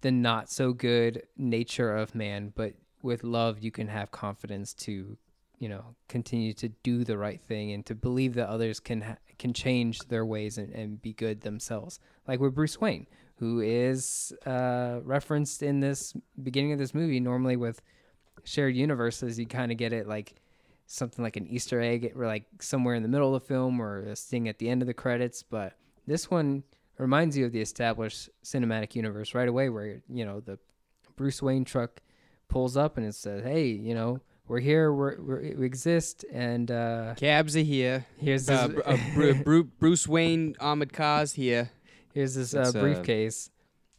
the 0.00 0.10
not 0.10 0.50
so 0.50 0.72
good 0.72 1.22
nature 1.36 1.94
of 1.94 2.14
man, 2.14 2.52
but 2.56 2.74
with 3.02 3.22
love 3.22 3.58
you 3.60 3.70
can 3.70 3.88
have 3.88 4.10
confidence 4.10 4.72
to 4.74 5.16
you 5.58 5.68
know 5.68 5.94
continue 6.08 6.52
to 6.52 6.68
do 6.82 7.04
the 7.04 7.18
right 7.18 7.40
thing 7.40 7.72
and 7.72 7.84
to 7.86 7.94
believe 7.94 8.34
that 8.34 8.48
others 8.48 8.80
can 8.80 9.02
ha- 9.02 9.16
can 9.38 9.52
change 9.52 10.00
their 10.08 10.24
ways 10.24 10.58
and, 10.58 10.72
and 10.72 11.02
be 11.02 11.12
good 11.12 11.42
themselves. 11.42 12.00
Like 12.26 12.40
with 12.40 12.54
bruce 12.54 12.80
wayne 12.80 13.06
who 13.36 13.60
is 13.60 14.32
uh, 14.46 15.00
referenced 15.02 15.64
in 15.64 15.80
this 15.80 16.14
beginning 16.42 16.72
of 16.72 16.78
this 16.78 16.94
movie 16.94 17.18
normally 17.18 17.56
with 17.56 17.82
shared 18.44 18.76
universes 18.76 19.38
you 19.38 19.46
kind 19.46 19.72
of 19.72 19.78
get 19.78 19.92
it 19.92 20.06
like 20.06 20.34
something 20.86 21.22
like 21.22 21.36
an 21.36 21.46
easter 21.46 21.80
egg 21.80 22.12
or 22.16 22.26
like 22.26 22.44
somewhere 22.60 22.94
in 22.94 23.02
the 23.02 23.08
middle 23.08 23.34
of 23.34 23.42
the 23.42 23.46
film 23.48 23.80
or 23.80 24.00
a 24.00 24.16
sting 24.16 24.48
at 24.48 24.58
the 24.58 24.68
end 24.68 24.82
of 24.82 24.86
the 24.86 24.94
credits 24.94 25.42
but 25.42 25.74
this 26.06 26.30
one 26.30 26.62
reminds 26.98 27.36
you 27.36 27.46
of 27.46 27.52
the 27.52 27.60
established 27.60 28.28
cinematic 28.44 28.94
universe 28.94 29.34
right 29.34 29.48
away 29.48 29.68
where 29.68 30.02
you 30.08 30.24
know 30.24 30.40
the 30.40 30.58
bruce 31.16 31.40
wayne 31.42 31.64
truck 31.64 32.00
pulls 32.48 32.76
up 32.76 32.96
and 32.98 33.06
it 33.06 33.14
says 33.14 33.42
hey 33.42 33.66
you 33.68 33.94
know 33.94 34.20
we're 34.48 34.60
here 34.60 34.92
we're, 34.92 35.18
we're 35.20 35.54
we 35.56 35.64
exist 35.64 36.24
and 36.32 36.70
uh 36.70 37.14
Cabs 37.16 37.56
are 37.56 37.60
here. 37.60 38.04
here's 38.18 38.46
this 38.46 38.58
Uh, 38.60 38.68
Bru- 38.68 38.82
uh, 38.82 38.96
Bru- 39.14 39.42
Bru- 39.44 39.64
Bruce 39.64 40.06
Wayne 40.06 40.54
armored 40.60 40.92
cars 40.92 41.32
here. 41.32 41.70
here's 42.12 42.34
this 42.34 42.54
uh, 42.54 42.60
uh, 42.60 42.72
briefcase 42.72 43.48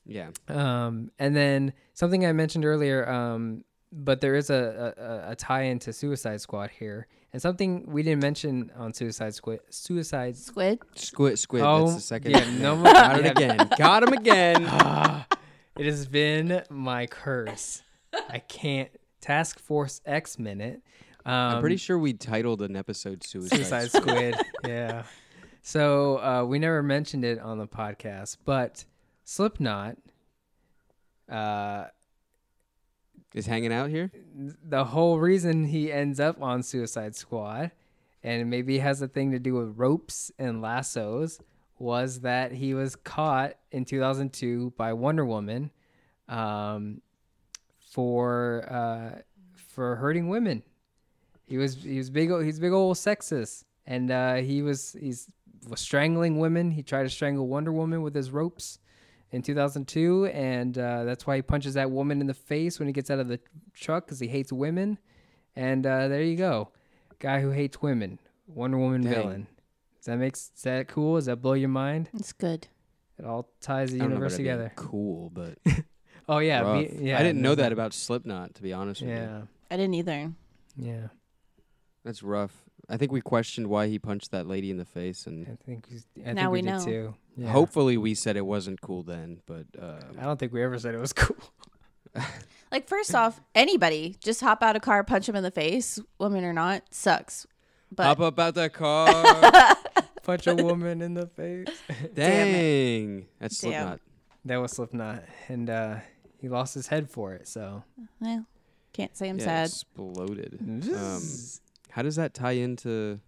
Yeah. 0.06 0.30
um 0.50 1.10
and 1.18 1.36
then 1.36 1.74
something 1.94 2.26
i 2.26 2.32
mentioned 2.34 2.66
earlier 2.66 3.10
um 3.10 3.64
but 3.96 4.22
there 4.22 4.36
is 4.36 4.50
a, 4.50 4.94
a, 5.28 5.32
a 5.32 5.36
tie-in 5.36 5.80
to 5.80 5.94
suicide 5.94 6.42
squad 6.42 6.72
here 6.72 7.08
and 7.32 7.42
something 7.42 7.86
we 7.88 8.02
didn't 8.04 8.22
mention 8.22 8.72
on 8.76 8.94
suicide 8.94 9.36
squad 9.36 9.60
suicide 9.70 10.36
Squid? 10.36 10.80
Squid, 10.96 11.38
squid. 11.40 11.62
Oh, 11.64 11.84
that's 11.86 11.96
the 11.96 12.02
second. 12.02 12.32
yeah, 12.32 12.50
no 12.60 12.76
more- 12.78 12.92
Got 12.92 13.20
it 13.20 13.26
again. 13.32 13.70
Got 13.78 14.04
him 14.04 14.14
again. 14.14 14.66
Ah, 14.68 15.28
it 15.78 15.86
has 15.86 16.08
been 16.08 16.64
my 16.70 17.08
curse 17.08 17.82
i 18.30 18.38
can't 18.38 18.90
task 19.22 19.60
force 19.60 20.02
x 20.06 20.38
minute 20.38 20.82
um, 21.26 21.34
I'm 21.56 21.62
pretty 21.62 21.78
sure 21.78 21.98
we 21.98 22.14
titled 22.14 22.62
an 22.62 22.76
episode 22.76 23.24
"Suicide." 23.24 23.56
Suicide 23.56 23.88
Squad. 23.92 24.02
Squid. 24.10 24.36
yeah. 24.68 25.04
So 25.62 26.18
uh, 26.18 26.44
we 26.44 26.60
never 26.60 26.84
mentioned 26.84 27.24
it 27.24 27.40
on 27.40 27.58
the 27.58 27.66
podcast, 27.66 28.38
but 28.44 28.84
Slipknot, 29.24 29.96
uh, 31.32 31.86
Is 33.34 33.48
hanging 33.48 33.74
out 33.74 33.90
here. 33.90 34.12
the 34.64 34.86
whole 34.86 35.18
reason 35.18 35.66
he 35.66 35.92
ends 35.92 36.20
up 36.20 36.40
on 36.40 36.62
Suicide 36.62 37.16
Squad, 37.16 37.72
and 38.22 38.48
maybe 38.48 38.78
has 38.78 39.02
a 39.02 39.08
thing 39.08 39.32
to 39.32 39.40
do 39.40 39.56
with 39.56 39.74
ropes 39.76 40.32
and 40.38 40.62
lassos, 40.62 41.40
was 41.80 42.20
that 42.20 42.52
he 42.52 42.76
was 42.76 42.96
caught 42.96 43.56
in 43.72 43.86
2002 43.86 44.74
by 44.78 44.94
Wonder 44.94 45.26
Woman, 45.26 45.72
um, 46.30 47.02
for 47.80 48.68
uh, 48.70 49.22
for 49.56 49.96
hurting 49.96 50.30
women. 50.30 50.62
He 51.48 51.58
was 51.58 51.76
he 51.76 51.98
was 51.98 52.12
big 52.12 52.30
he's 52.44 52.60
big 52.60 52.72
old 52.72 52.98
sexist, 52.98 53.64
and 53.88 54.12
uh, 54.12 54.36
he 54.36 54.62
was 54.62 54.96
he's 55.00 55.28
was 55.68 55.82
strangling 55.82 56.38
women. 56.38 56.70
He 56.70 56.84
tried 56.84 57.04
to 57.04 57.10
strangle 57.10 57.48
Wonder 57.48 57.72
Woman 57.72 58.04
with 58.04 58.14
his 58.14 58.30
ropes 58.30 58.78
in 59.34 59.42
2002, 59.42 60.28
and 60.28 60.78
uh, 60.78 61.04
that's 61.04 61.28
why 61.28 61.36
he 61.36 61.42
punches 61.42 61.74
that 61.74 61.92
woman 61.92 62.22
in 62.22 62.28
the 62.28 62.34
face 62.34 62.80
when 62.80 62.88
he 62.88 62.94
gets 62.94 63.10
out 63.12 63.20
of 63.20 63.28
the 63.28 63.40
truck 63.74 64.06
because 64.06 64.20
he 64.20 64.28
hates 64.28 64.54
women. 64.54 64.98
And 65.56 65.86
uh, 65.86 66.08
there 66.08 66.22
you 66.24 66.38
go, 66.38 66.70
guy 67.20 67.42
who 67.42 67.50
hates 67.50 67.82
women, 67.82 68.20
Wonder 68.48 68.78
Woman 68.78 69.02
Dang. 69.02 69.14
villain. 69.14 69.48
Does 69.98 70.06
that 70.06 70.18
make 70.18 70.36
is 70.36 70.52
that 70.64 70.88
cool? 70.88 71.16
Does 71.16 71.26
that 71.26 71.38
blow 71.42 71.54
your 71.54 71.70
mind? 71.70 72.10
It's 72.14 72.32
good. 72.34 72.68
It 73.20 73.26
all 73.26 73.50
ties 73.62 73.92
the 73.92 73.98
I 73.98 74.00
don't 74.00 74.10
know 74.10 74.16
universe 74.16 74.34
about 74.34 74.38
together. 74.38 74.72
Cool, 74.76 75.30
but 75.30 75.58
Oh 76.28 76.40
yeah, 76.40 76.62
rough. 76.62 76.92
me- 76.92 76.98
yeah. 77.10 77.20
I 77.20 77.24
didn't 77.24 77.42
know 77.42 77.54
that 77.56 77.72
about 77.74 77.94
Slipknot. 77.94 78.56
To 78.56 78.62
be 78.64 78.72
honest 78.74 79.02
with 79.02 79.10
you, 79.12 79.16
Yeah, 79.18 79.42
I 79.70 79.78
didn't 79.78 79.94
either. 79.96 80.32
yeah. 80.78 81.08
that's 82.04 82.24
rough. 82.24 82.63
I 82.90 82.98
think 82.98 83.12
we 83.12 83.22
questioned 83.22 83.68
why 83.68 83.88
he 83.88 83.98
punched 83.98 84.32
that 84.32 84.48
lady 84.48 84.70
in 84.70 84.78
the 84.78 84.86
face, 84.86 85.26
and 85.26 85.48
I 85.48 85.56
think 85.66 85.88
we, 85.90 86.24
I 86.24 86.34
Now 86.34 86.42
think 86.44 86.52
we, 86.52 86.58
we 86.58 86.62
did 86.62 86.72
know. 86.72 86.86
too. 86.86 87.16
Yeah. 87.38 87.50
hopefully 87.50 87.98
we 87.98 88.14
said 88.14 88.38
it 88.38 88.46
wasn't 88.46 88.82
cool 88.82 89.04
then. 89.04 89.40
But 89.46 89.66
uh, 89.82 90.00
I 90.20 90.24
don't 90.24 90.38
think 90.40 90.54
we 90.54 90.62
ever 90.64 90.78
said 90.78 90.94
it 90.94 91.00
was 91.00 91.14
cool. 91.14 91.38
Like, 92.72 92.88
first 92.88 93.14
off, 93.14 93.40
anybody 93.54 94.16
just 94.20 94.42
hop 94.42 94.64
out 94.64 94.76
a 94.76 94.80
car, 94.80 95.04
punch 95.04 95.30
him 95.30 95.36
in 95.36 95.44
the 95.44 95.52
face, 95.52 96.00
woman 96.18 96.44
or 96.44 96.54
not, 96.54 96.82
sucks. 96.90 97.46
But 97.92 98.08
hop 98.08 98.20
up 98.20 98.40
out 98.40 98.56
that 98.56 98.74
car. 98.74 99.76
Punch 100.24 100.48
a 100.48 100.56
woman 100.56 101.04
in 101.04 101.14
the 101.14 101.28
face. 101.28 101.68
Dang, 102.16 103.28
that's 103.40 103.60
Damn. 103.60 103.72
Slipknot. 103.72 104.00
That 104.46 104.58
was 104.58 104.72
Slipknot, 104.72 105.24
and 105.50 105.70
uh, 105.70 105.98
he 106.42 106.50
lost 106.50 106.74
his 106.74 106.88
head 106.88 107.12
for 107.12 107.34
it. 107.34 107.48
So 107.48 107.84
well, 108.20 108.44
can't 108.92 109.16
say 109.16 109.30
I'm 109.30 109.38
yeah, 109.38 109.46
sad. 109.46 109.68
Exploded. 109.68 110.58
Um, 110.62 111.22
how 111.94 112.02
does 112.02 112.16
that 112.18 112.34
tie 112.34 112.52
into 112.54 113.20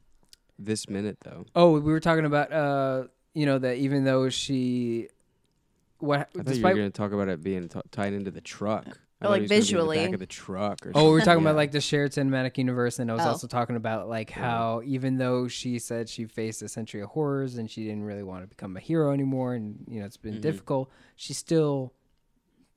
this 0.60 0.90
minute 0.90 1.18
though? 1.24 1.46
oh, 1.56 1.72
we 1.74 1.80
were 1.92 2.00
talking 2.00 2.26
about 2.26 2.52
uh, 2.52 3.04
you 3.34 3.46
know 3.46 3.60
that 3.60 3.78
even 3.78 4.04
though 4.06 4.30
she, 4.30 5.08
what 6.00 6.20
I 6.20 6.24
thought 6.24 6.34
you 6.36 6.40
were 6.40 6.44
despite 6.44 6.76
going 6.76 6.92
to 6.92 6.98
talk 6.98 7.12
about 7.12 7.28
it 7.30 7.44
being 7.44 7.68
t- 7.70 7.80
tied 7.92 8.14
into 8.14 8.32
the 8.32 8.42
truck. 8.42 8.86
I 9.22 9.28
Oh, 9.28 9.30
like 9.30 9.44
he 9.44 9.48
was 9.48 9.50
gonna 9.50 9.50
be 9.50 9.56
in 9.56 9.62
visually. 9.62 9.98
the 10.00 10.04
back 10.06 10.14
of 10.16 10.20
the 10.20 10.26
truck. 10.26 10.86
Or 10.86 10.92
Oh, 10.94 11.06
we 11.06 11.12
were 11.12 11.20
something. 11.20 11.26
talking 11.36 11.46
about 11.46 11.56
like 11.56 11.72
the 11.72 11.80
shared 11.82 12.12
cinematic 12.12 12.58
universe, 12.58 13.00
and 13.00 13.10
I 13.10 13.14
was 13.14 13.24
Oh. 13.26 13.30
also 13.30 13.48
talking 13.48 13.78
about 13.78 14.10
like 14.10 14.30
how 14.30 14.82
even 14.86 15.18
though 15.18 15.48
she 15.48 15.80
said 15.80 16.10
she 16.10 16.26
faced 16.26 16.62
a 16.62 16.68
century 16.68 17.02
of 17.02 17.10
horrors 17.12 17.56
and 17.58 17.72
she 17.72 17.84
didn't 17.86 18.04
really 18.04 18.24
want 18.24 18.44
to 18.44 18.48
become 18.48 18.76
a 18.76 18.82
hero 18.82 19.14
anymore, 19.14 19.54
and 19.54 19.86
you 19.88 20.00
know 20.02 20.06
it's 20.06 20.18
been 20.18 20.36
Mhm. 20.36 20.42
difficult, 20.42 20.92
she 21.16 21.34
still 21.34 21.94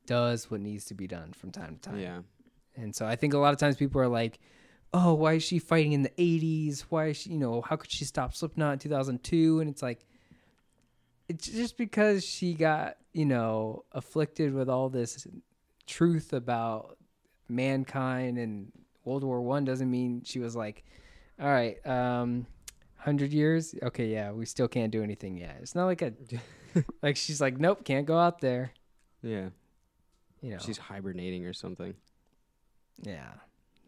does 0.07 0.51
what 0.51 0.61
needs 0.61 0.85
to 0.87 0.95
be 0.95 1.07
done 1.07 1.33
from 1.33 1.51
time 1.51 1.75
to 1.77 1.81
time. 1.91 1.99
Yeah. 2.01 2.21
And 2.77 2.95
so 2.95 3.05
I 3.05 3.17
think 3.17 3.35
a 3.35 3.39
lot 3.39 3.53
of 3.53 3.59
times 3.59 3.77
people 3.77 4.01
are 4.01 4.09
like, 4.09 4.39
"Oh, 4.93 5.15
why 5.15 5.35
is 5.35 5.43
she 5.43 5.59
fighting 5.59 5.93
in 5.93 6.03
the 6.03 6.11
'80s? 6.11 6.81
Why 6.89 7.07
is 7.07 7.19
she, 7.19 7.31
you 7.31 7.39
know, 7.39 7.63
how 7.63 7.77
could 7.77 7.91
she 7.91 8.05
stop 8.05 8.35
Slipknot 8.35 8.75
in 8.75 8.79
2002?" 8.79 9.61
And 9.61 9.69
it's 9.71 9.83
like, 9.83 10.01
it's 11.29 11.47
just 11.47 11.77
because 11.77 12.25
she 12.25 12.55
got, 12.55 12.97
you 13.13 13.27
know, 13.27 13.85
afflicted 13.93 14.55
with 14.55 14.69
all 14.69 14.89
this 14.89 15.27
truth 15.87 16.33
about 16.33 16.97
mankind 17.49 18.39
and 18.39 18.73
World 19.05 19.25
War 19.25 19.41
One 19.41 19.65
doesn't 19.65 19.91
mean 19.91 20.23
she 20.25 20.39
was 20.39 20.55
like, 20.55 20.85
"All 21.41 21.49
right, 21.49 21.85
um, 21.87 22.47
hundred 22.97 23.33
years, 23.33 23.75
okay, 23.83 24.09
yeah, 24.09 24.33
we 24.33 24.45
still 24.47 24.69
can't 24.69 24.93
do 24.93 25.03
anything 25.03 25.37
yet." 25.39 25.59
It's 25.61 25.75
not 25.75 25.87
like 25.87 26.03
a, 26.03 26.13
like 27.03 27.17
she's 27.17 27.41
like, 27.41 27.59
"Nope, 27.59 27.85
can't 27.85 28.07
go 28.07 28.19
out 28.19 28.41
there." 28.41 28.73
Yeah. 29.23 29.49
You 30.41 30.53
know, 30.53 30.59
She's 30.59 30.79
hibernating 30.79 31.47
or 31.47 31.53
something. 31.53 31.95
Yeah. 33.03 33.33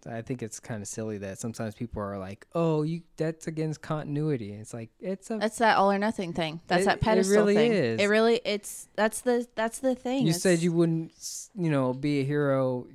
So 0.03 0.11
I 0.11 0.23
think 0.23 0.43
it's 0.43 0.59
kind 0.61 0.81
of 0.81 0.89
silly 0.89 1.19
that 1.19 1.39
sometimes 1.39 1.75
people 1.75 2.01
are 2.03 2.17
like, 2.19 2.47
"Oh, 2.55 2.83
you 2.85 3.03
that's 3.19 3.47
against 3.47 3.83
continuity." 3.83 4.53
It's 4.55 4.73
like 4.73 4.89
it's 4.99 5.31
a 5.31 5.37
That's 5.37 5.59
that 5.59 5.77
all 5.77 5.93
or 5.93 5.99
nothing 5.99 6.33
thing. 6.33 6.61
That's 6.69 6.83
It- 6.83 6.87
that 6.87 7.01
pedestal 7.03 7.35
it 7.35 7.37
really 7.39 7.55
thing. 7.55 7.73
is. 7.73 8.01
It 8.01 8.07
really 8.07 8.41
it's 8.47 8.89
that's 8.97 9.21
the 9.21 9.47
that's 9.55 9.81
the 9.81 9.95
thing. 9.95 10.23
you 10.23 10.31
It's- 10.31 10.41
said 10.43 10.61
you 10.61 10.73
wouldn't, 10.73 11.13
you 11.55 11.71
know, 11.71 11.93
be 11.93 12.21
a 12.21 12.25
hero 12.25 12.87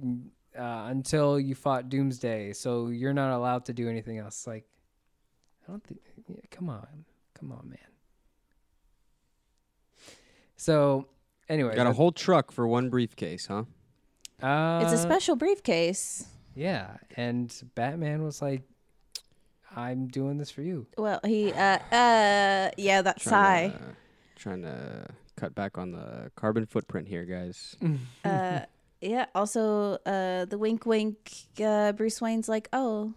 uh, 0.58 0.88
until 0.90 1.40
you 1.40 1.54
fought 1.54 1.90
Doomsday, 1.90 2.54
so 2.54 2.88
you're 2.88 3.14
not 3.14 3.36
allowed 3.36 3.66
to 3.66 3.74
do 3.74 3.88
anything 3.88 4.18
else. 4.18 4.48
Like, 4.48 4.66
I 5.68 5.72
don't 5.72 5.84
think. 5.84 6.00
Yeah, 6.28 6.38
come 6.50 6.70
on, 6.70 7.06
come 7.36 7.52
on, 7.52 7.70
man. 7.70 7.78
So, 10.58 11.08
anyway, 11.50 11.76
Got 11.76 11.88
a 11.88 11.94
whole 11.94 12.12
truck 12.12 12.52
for 12.52 12.68
one 12.68 12.90
briefcase, 12.90 13.46
huh? 13.48 13.66
Uh, 14.42 14.82
it's 14.84 14.94
a 14.94 14.98
special 14.98 15.36
briefcase. 15.36 16.26
Yeah, 16.56 16.98
and 17.18 17.54
Batman 17.76 18.24
was 18.24 18.42
like, 18.42 18.64
"I'm 19.76 20.08
doing 20.08 20.38
this 20.38 20.50
for 20.50 20.62
you." 20.62 20.88
Well, 20.98 21.20
he 21.26 21.52
uh 21.52 21.80
uh 21.92 22.72
yeah, 22.78 23.02
that 23.02 23.20
sigh. 23.22 23.74
Trying 23.76 23.82
to, 23.82 23.96
trying 24.36 24.62
to 24.64 25.08
cut 25.36 25.54
back 25.54 25.78
on 25.78 25.92
the 25.92 26.32
carbon 26.36 26.66
footprint 26.66 27.08
here, 27.10 27.26
guys. 27.26 27.76
Uh 28.24 28.62
yeah, 29.02 29.26
also 29.36 29.98
uh 30.06 30.46
the 30.46 30.58
wink 30.58 30.86
wink 30.86 31.32
uh 31.62 31.92
Bruce 31.92 32.22
Wayne's 32.22 32.48
like, 32.48 32.70
"Oh, 32.72 33.14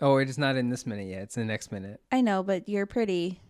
Oh, 0.00 0.18
it 0.18 0.28
is 0.28 0.38
not 0.38 0.54
in 0.54 0.68
this 0.68 0.86
minute 0.86 1.08
yet. 1.08 1.22
It's 1.22 1.36
in 1.36 1.44
the 1.44 1.52
next 1.52 1.72
minute. 1.72 2.00
I 2.12 2.20
know, 2.20 2.44
but 2.44 2.68
you're 2.68 2.86
pretty. 2.86 3.40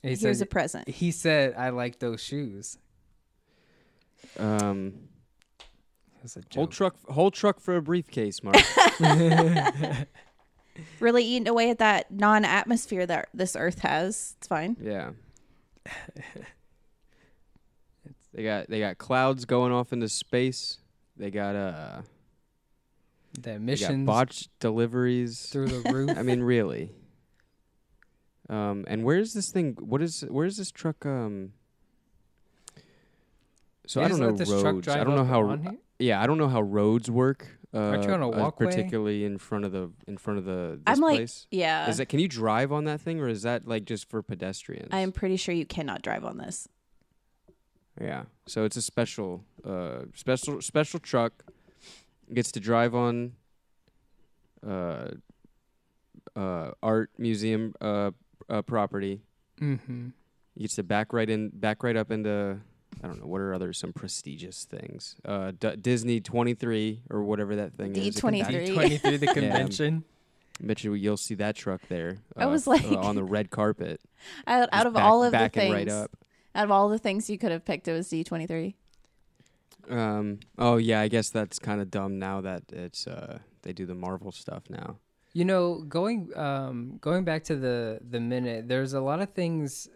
He 0.00 0.14
Here's 0.14 0.38
said, 0.38 0.42
a 0.42 0.46
present." 0.46 0.88
he 0.88 1.10
said, 1.10 1.54
"I 1.56 1.70
like 1.70 1.98
those 1.98 2.22
shoes." 2.22 2.78
Um, 4.38 5.08
That's 6.24 6.38
a 6.38 6.42
whole 6.54 6.66
truck, 6.66 6.96
whole 7.10 7.30
truck 7.30 7.60
for 7.60 7.76
a 7.76 7.82
briefcase, 7.82 8.42
Mark. 8.42 8.56
Really 10.98 11.22
eating 11.24 11.46
away 11.46 11.70
at 11.70 11.78
that 11.78 12.10
non-atmosphere 12.10 13.06
that 13.06 13.28
this 13.32 13.54
earth 13.54 13.78
has. 13.80 14.34
It's 14.38 14.48
fine. 14.48 14.76
yeah. 14.80 15.10
They 18.32 18.42
got 18.42 18.68
they 18.68 18.80
got 18.80 18.98
clouds 18.98 19.44
going 19.44 19.70
off 19.72 19.92
into 19.92 20.08
space. 20.08 20.78
They 21.16 21.30
got 21.30 21.54
uh, 21.54 22.02
the 23.34 23.40
they 23.40 23.52
got 23.52 23.60
missions 23.60 24.06
botched 24.06 24.50
deliveries. 24.58 25.46
through 25.46 25.68
the 25.68 25.92
roof. 25.92 26.18
I 26.18 26.22
mean, 26.22 26.42
really. 26.42 26.90
Um, 28.48 28.84
and 28.88 29.04
where's 29.04 29.34
this 29.34 29.52
thing? 29.52 29.76
What 29.78 30.02
is? 30.02 30.24
Where's 30.28 30.56
this 30.56 30.72
truck? 30.72 31.06
Um. 31.06 31.52
So 33.86 34.00
They 34.00 34.06
I 34.06 34.08
just 34.08 34.18
don't 34.20 34.26
know 34.26 34.32
let 34.32 34.38
this 34.38 34.48
truck 34.48 34.64
roads. 34.64 34.84
drive 34.84 35.00
I 35.00 35.04
don't 35.04 35.14
know 35.14 35.22
up 35.22 35.28
how. 35.28 35.42
on 35.42 35.62
here? 35.62 35.78
Yeah, 35.98 36.20
I 36.20 36.26
don't 36.26 36.38
know 36.38 36.48
how 36.48 36.60
roads 36.60 37.10
work. 37.10 37.46
Uh, 37.72 37.78
Aren't 37.78 38.04
you 38.04 38.12
on 38.12 38.22
a 38.22 38.30
uh, 38.30 38.38
walkway? 38.38 38.66
particularly 38.66 39.24
in 39.24 39.36
front 39.38 39.64
of 39.64 39.72
the 39.72 39.90
in 40.06 40.16
front 40.16 40.38
of 40.38 40.44
the 40.44 40.80
this 40.84 40.96
I'm 40.96 41.00
like, 41.00 41.16
place? 41.16 41.46
yeah. 41.50 41.88
Is 41.88 41.96
that 41.96 42.06
can 42.06 42.20
you 42.20 42.28
drive 42.28 42.70
on 42.72 42.84
that 42.84 43.00
thing 43.00 43.20
or 43.20 43.28
is 43.28 43.42
that 43.42 43.66
like 43.66 43.84
just 43.84 44.08
for 44.08 44.22
pedestrians? 44.22 44.88
I'm 44.92 45.10
pretty 45.12 45.36
sure 45.36 45.54
you 45.54 45.66
cannot 45.66 46.02
drive 46.02 46.24
on 46.24 46.38
this. 46.38 46.68
Yeah. 48.00 48.24
So 48.46 48.64
it's 48.64 48.76
a 48.76 48.82
special 48.82 49.44
uh 49.64 50.02
special 50.14 50.60
special 50.60 51.00
truck 51.00 51.44
gets 52.32 52.52
to 52.52 52.60
drive 52.60 52.94
on 52.94 53.32
uh 54.66 55.08
uh 56.36 56.70
art 56.82 57.10
museum 57.18 57.74
uh, 57.80 58.10
uh 58.48 58.62
property. 58.62 59.20
Mm-hmm. 59.60 60.08
Gets 60.58 60.76
to 60.76 60.82
back 60.84 61.12
right 61.12 61.28
in 61.28 61.48
back 61.50 61.82
right 61.82 61.96
up 61.96 62.10
into 62.12 62.58
I 63.02 63.06
don't 63.08 63.20
know 63.20 63.26
what 63.26 63.40
are 63.40 63.52
other 63.54 63.72
some 63.72 63.92
prestigious 63.92 64.64
things. 64.64 65.16
Uh 65.24 65.52
D- 65.58 65.76
Disney 65.76 66.20
23 66.20 67.02
or 67.10 67.22
whatever 67.24 67.56
that 67.56 67.74
thing 67.74 67.94
is. 67.96 68.16
It 68.16 68.20
can 68.20 68.32
D23. 68.34 68.74
Twenty 68.74 68.98
three, 68.98 69.16
the 69.16 69.26
convention. 69.28 70.04
Bet 70.60 70.84
you 70.84 70.94
you'll 70.94 71.16
see 71.16 71.34
that 71.36 71.56
truck 71.56 71.80
there. 71.88 72.18
I 72.36 72.44
uh, 72.44 72.48
was 72.50 72.66
like- 72.66 72.84
uh, 72.84 72.96
on 72.98 73.14
the 73.16 73.24
red 73.24 73.50
carpet. 73.50 74.00
Out, 74.46 74.68
out 74.72 74.72
Just 74.72 74.86
of 74.86 74.94
back- 74.94 75.02
all 75.04 75.24
of 75.24 75.32
the 75.32 75.48
things, 75.48 75.72
right 75.74 75.88
up. 75.88 76.10
out 76.54 76.64
of 76.64 76.70
all 76.70 76.88
the 76.88 76.98
things 76.98 77.28
you 77.28 77.36
could 77.38 77.50
have 77.50 77.64
picked, 77.64 77.88
it 77.88 77.92
was 77.92 78.08
D23. 78.08 78.74
Um. 79.90 80.40
Oh 80.58 80.76
yeah, 80.78 81.00
I 81.00 81.08
guess 81.08 81.28
that's 81.30 81.58
kind 81.58 81.80
of 81.80 81.90
dumb 81.90 82.18
now 82.18 82.40
that 82.40 82.62
it's 82.72 83.06
uh 83.06 83.38
they 83.62 83.72
do 83.72 83.84
the 83.84 83.94
Marvel 83.94 84.32
stuff 84.32 84.62
now. 84.70 84.96
You 85.34 85.44
know, 85.44 85.82
going 85.88 86.30
um, 86.36 86.96
going 87.00 87.24
back 87.24 87.44
to 87.44 87.56
the 87.56 87.98
the 88.08 88.20
minute, 88.20 88.68
there's 88.68 88.94
a 88.94 89.00
lot 89.00 89.20
of 89.20 89.30
things 89.34 89.88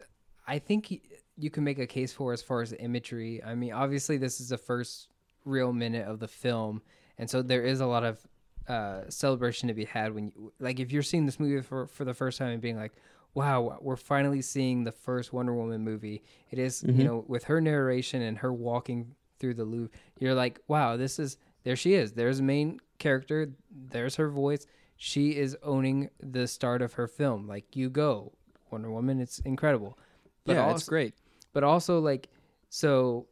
I 0.46 0.58
think 0.58 0.88
y- 0.90 1.00
you 1.38 1.50
can 1.50 1.64
make 1.64 1.78
a 1.78 1.86
case 1.86 2.12
for 2.12 2.32
as 2.32 2.42
far 2.42 2.62
as 2.62 2.70
the 2.70 2.80
imagery. 2.80 3.42
I 3.42 3.54
mean, 3.54 3.72
obviously, 3.72 4.16
this 4.16 4.40
is 4.40 4.48
the 4.48 4.58
first 4.58 5.08
real 5.44 5.72
minute 5.72 6.06
of 6.06 6.18
the 6.18 6.28
film, 6.28 6.82
and 7.18 7.28
so 7.28 7.42
there 7.42 7.62
is 7.62 7.80
a 7.80 7.86
lot 7.86 8.04
of 8.04 8.26
uh, 8.68 9.08
celebration 9.08 9.68
to 9.68 9.74
be 9.74 9.84
had 9.84 10.14
when, 10.14 10.26
you, 10.26 10.52
like, 10.58 10.78
if 10.78 10.92
you're 10.92 11.02
seeing 11.02 11.26
this 11.26 11.40
movie 11.40 11.62
for 11.62 11.86
for 11.86 12.04
the 12.04 12.14
first 12.14 12.38
time 12.38 12.48
and 12.48 12.60
being 12.60 12.76
like, 12.76 12.92
"Wow, 13.34 13.78
we're 13.80 13.96
finally 13.96 14.42
seeing 14.42 14.84
the 14.84 14.92
first 14.92 15.32
Wonder 15.32 15.54
Woman 15.54 15.82
movie." 15.82 16.22
It 16.50 16.58
is, 16.58 16.84
you 16.86 17.04
know, 17.04 17.24
with 17.28 17.44
her 17.44 17.60
narration 17.60 18.22
and 18.22 18.38
her 18.38 18.52
walking 18.52 19.14
through 19.38 19.54
the 19.54 19.64
Louvre, 19.64 19.90
you're 20.18 20.34
like, 20.34 20.60
"Wow, 20.68 20.96
this 20.96 21.18
is." 21.18 21.36
There 21.64 21.76
she 21.76 21.94
is. 21.94 22.12
There's 22.12 22.38
a 22.38 22.42
main 22.42 22.80
character. 22.98 23.50
There's 23.70 24.16
her 24.16 24.30
voice 24.30 24.66
she 24.98 25.36
is 25.36 25.56
owning 25.62 26.10
the 26.20 26.46
start 26.46 26.82
of 26.82 26.94
her 26.94 27.06
film. 27.06 27.46
Like 27.46 27.76
you 27.76 27.88
go, 27.88 28.32
Wonder 28.70 28.90
Woman, 28.90 29.20
it's 29.20 29.38
incredible. 29.38 29.96
But 30.44 30.56
yeah, 30.56 30.64
also, 30.64 30.74
it's 30.74 30.88
great. 30.88 31.14
But 31.52 31.64
also 31.64 32.00
like 32.00 32.28
so 32.68 33.26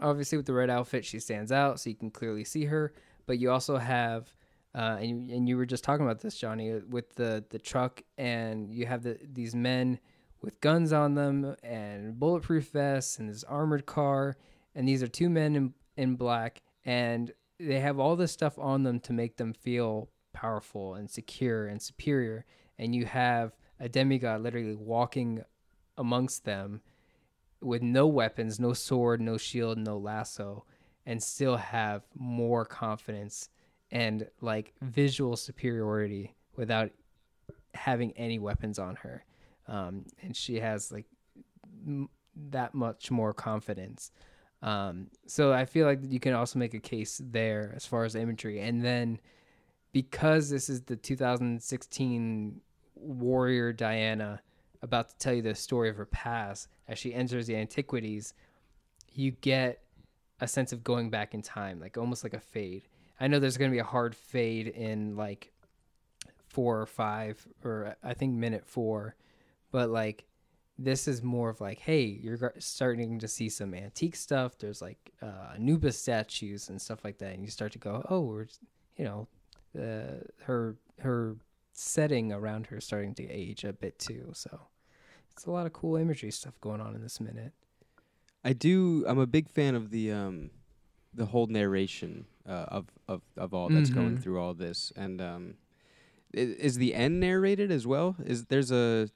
obviously 0.00 0.38
with 0.38 0.46
the 0.46 0.52
red 0.54 0.70
outfit 0.70 1.04
she 1.04 1.18
stands 1.18 1.52
out 1.52 1.78
so 1.78 1.90
you 1.90 1.96
can 1.96 2.10
clearly 2.10 2.44
see 2.44 2.64
her, 2.66 2.92
but 3.26 3.38
you 3.38 3.50
also 3.50 3.76
have 3.76 4.32
uh, 4.74 4.96
and 5.00 5.30
and 5.30 5.48
you 5.48 5.56
were 5.56 5.66
just 5.66 5.84
talking 5.84 6.04
about 6.04 6.20
this 6.20 6.36
Johnny 6.36 6.72
with 6.88 7.14
the 7.14 7.44
the 7.50 7.58
truck 7.58 8.02
and 8.16 8.70
you 8.70 8.86
have 8.86 9.02
the 9.02 9.18
these 9.32 9.54
men 9.54 9.98
with 10.40 10.60
guns 10.60 10.92
on 10.92 11.14
them 11.14 11.54
and 11.62 12.18
bulletproof 12.18 12.70
vests 12.70 13.18
and 13.18 13.28
this 13.28 13.44
armored 13.44 13.86
car 13.86 14.36
and 14.74 14.88
these 14.88 15.02
are 15.02 15.08
two 15.08 15.28
men 15.28 15.54
in 15.56 15.74
in 15.96 16.16
black 16.16 16.62
and 16.84 17.32
they 17.60 17.80
have 17.80 17.98
all 17.98 18.16
this 18.16 18.32
stuff 18.32 18.58
on 18.58 18.82
them 18.82 18.98
to 18.98 19.12
make 19.12 19.36
them 19.36 19.52
feel 19.52 20.08
powerful 20.32 20.94
and 20.94 21.10
secure 21.10 21.66
and 21.66 21.80
superior 21.82 22.44
and 22.78 22.94
you 22.94 23.04
have 23.04 23.54
a 23.78 23.88
demigod 23.88 24.40
literally 24.40 24.74
walking 24.74 25.44
amongst 25.98 26.44
them 26.44 26.80
with 27.62 27.82
no 27.82 28.06
weapons, 28.06 28.58
no 28.58 28.72
sword, 28.72 29.20
no 29.20 29.36
shield, 29.36 29.78
no 29.78 29.96
lasso, 29.96 30.64
and 31.06 31.22
still 31.22 31.56
have 31.56 32.02
more 32.14 32.64
confidence 32.64 33.48
and 33.90 34.26
like 34.40 34.72
visual 34.80 35.36
superiority 35.36 36.34
without 36.56 36.90
having 37.74 38.12
any 38.12 38.38
weapons 38.38 38.78
on 38.78 38.96
her. 38.96 39.24
Um, 39.68 40.06
and 40.22 40.36
she 40.36 40.60
has 40.60 40.90
like 40.90 41.06
m- 41.86 42.08
that 42.50 42.74
much 42.74 43.10
more 43.10 43.32
confidence. 43.32 44.10
Um, 44.62 45.08
so 45.26 45.52
I 45.52 45.64
feel 45.64 45.86
like 45.86 46.00
you 46.08 46.20
can 46.20 46.34
also 46.34 46.58
make 46.58 46.74
a 46.74 46.80
case 46.80 47.20
there 47.22 47.72
as 47.74 47.84
far 47.84 48.04
as 48.04 48.14
imagery. 48.14 48.60
And 48.60 48.82
then 48.82 49.20
because 49.92 50.48
this 50.48 50.68
is 50.68 50.82
the 50.82 50.96
2016 50.96 52.60
warrior 52.94 53.72
Diana 53.72 54.40
about 54.82 55.08
to 55.10 55.18
tell 55.18 55.32
you 55.32 55.42
the 55.42 55.54
story 55.54 55.88
of 55.88 55.96
her 55.96 56.06
past 56.06 56.68
as 56.88 56.98
she 56.98 57.14
enters 57.14 57.46
the 57.46 57.56
antiquities, 57.56 58.34
you 59.12 59.30
get 59.30 59.82
a 60.40 60.48
sense 60.48 60.72
of 60.72 60.82
going 60.82 61.10
back 61.10 61.34
in 61.34 61.42
time, 61.42 61.80
like 61.80 61.96
almost 61.96 62.24
like 62.24 62.34
a 62.34 62.40
fade. 62.40 62.88
I 63.20 63.28
know 63.28 63.38
there's 63.38 63.56
going 63.56 63.70
to 63.70 63.74
be 63.74 63.78
a 63.78 63.84
hard 63.84 64.14
fade 64.14 64.66
in 64.66 65.16
like 65.16 65.52
four 66.48 66.80
or 66.80 66.86
five, 66.86 67.46
or 67.64 67.96
I 68.02 68.14
think 68.14 68.34
minute 68.34 68.66
four, 68.66 69.14
but 69.70 69.90
like 69.90 70.24
this 70.78 71.06
is 71.06 71.22
more 71.22 71.50
of 71.50 71.60
like, 71.60 71.78
hey, 71.78 72.02
you're 72.02 72.54
starting 72.58 73.18
to 73.20 73.28
see 73.28 73.48
some 73.48 73.74
antique 73.74 74.16
stuff. 74.16 74.58
There's 74.58 74.82
like 74.82 75.12
uh, 75.22 75.54
Anubis 75.54 75.98
statues 75.98 76.68
and 76.68 76.80
stuff 76.80 77.04
like 77.04 77.18
that, 77.18 77.34
and 77.34 77.44
you 77.44 77.50
start 77.50 77.72
to 77.72 77.78
go, 77.78 78.04
oh, 78.10 78.20
we're, 78.20 78.46
you 78.96 79.04
know, 79.04 79.28
uh, 79.78 80.24
her 80.44 80.76
her 81.00 81.36
setting 81.72 82.32
around 82.32 82.66
her 82.66 82.80
starting 82.80 83.14
to 83.14 83.28
age 83.30 83.64
a 83.64 83.72
bit 83.72 83.98
too. 83.98 84.30
So 84.34 84.60
it's 85.32 85.46
a 85.46 85.50
lot 85.50 85.66
of 85.66 85.72
cool 85.72 85.96
imagery 85.96 86.30
stuff 86.30 86.60
going 86.60 86.80
on 86.80 86.94
in 86.94 87.02
this 87.02 87.20
minute. 87.20 87.52
I 88.44 88.52
do. 88.52 89.04
I'm 89.06 89.18
a 89.18 89.26
big 89.26 89.48
fan 89.48 89.74
of 89.74 89.90
the 89.90 90.10
um, 90.12 90.50
the 91.14 91.26
whole 91.26 91.46
narration 91.46 92.26
uh, 92.48 92.66
of 92.68 92.86
of 93.08 93.22
of 93.36 93.54
all 93.54 93.68
that's 93.70 93.90
going 93.90 94.16
Mhm. 94.16 94.22
through 94.22 94.40
all 94.40 94.54
this. 94.54 94.92
And 94.96 95.20
um, 95.20 95.54
i- 96.34 96.38
is 96.38 96.76
the 96.76 96.94
end 96.94 97.20
narrated 97.20 97.70
as 97.70 97.86
well? 97.86 98.16
Is 98.24 98.46
there's 98.46 98.72
a 98.72 99.08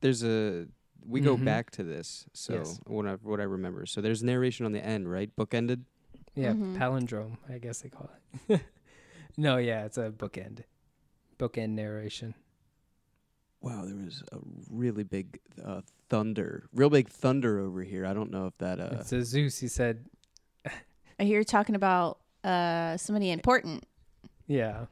there's 0.00 0.22
a 0.22 0.66
we 1.04 1.20
go 1.20 1.36
Mhm. 1.36 1.44
back 1.44 1.70
to 1.72 1.82
this. 1.82 2.26
So 2.32 2.54
Yes. 2.54 2.80
what 2.86 3.06
I 3.06 3.14
what 3.14 3.40
I 3.40 3.44
remember. 3.44 3.86
So 3.86 4.00
there's 4.00 4.22
narration 4.22 4.66
on 4.66 4.72
the 4.72 4.84
end, 4.84 5.10
right? 5.10 5.34
Bookended. 5.36 5.84
Yeah, 6.36 6.52
Mhm. 6.54 6.76
palindrome, 6.76 7.38
I 7.48 7.58
guess 7.58 7.80
they 7.82 7.88
call 7.88 8.08
it. 8.48 8.60
no, 9.36 9.56
yeah, 9.56 9.84
it's 9.84 9.98
a 9.98 10.10
bookend, 10.12 10.62
bookend 11.38 11.70
narration. 11.70 12.34
Wow, 13.62 13.84
there 13.84 13.94
was 13.96 14.22
a 14.32 14.38
really 14.70 15.02
big 15.04 15.38
uh, 15.62 15.82
thunder, 16.08 16.64
real 16.74 16.88
big 16.90 17.08
thunder 17.10 17.58
over 17.58 17.82
here. 17.82 18.06
I 18.06 18.14
don't 18.14 18.30
know 18.30 18.46
if 18.46 18.56
that 18.58 18.80
uh, 18.80 18.96
it's 19.00 19.12
a 19.12 19.22
Zeus. 19.24 19.58
He 19.58 19.68
said, 19.68 20.06
I 21.18 21.24
hear 21.24 21.38
you 21.40 21.44
talking 21.44 21.74
about 21.74 22.18
uh 22.42 22.96
somebody 22.96 23.30
important. 23.30 23.84
yeah, 24.46 24.86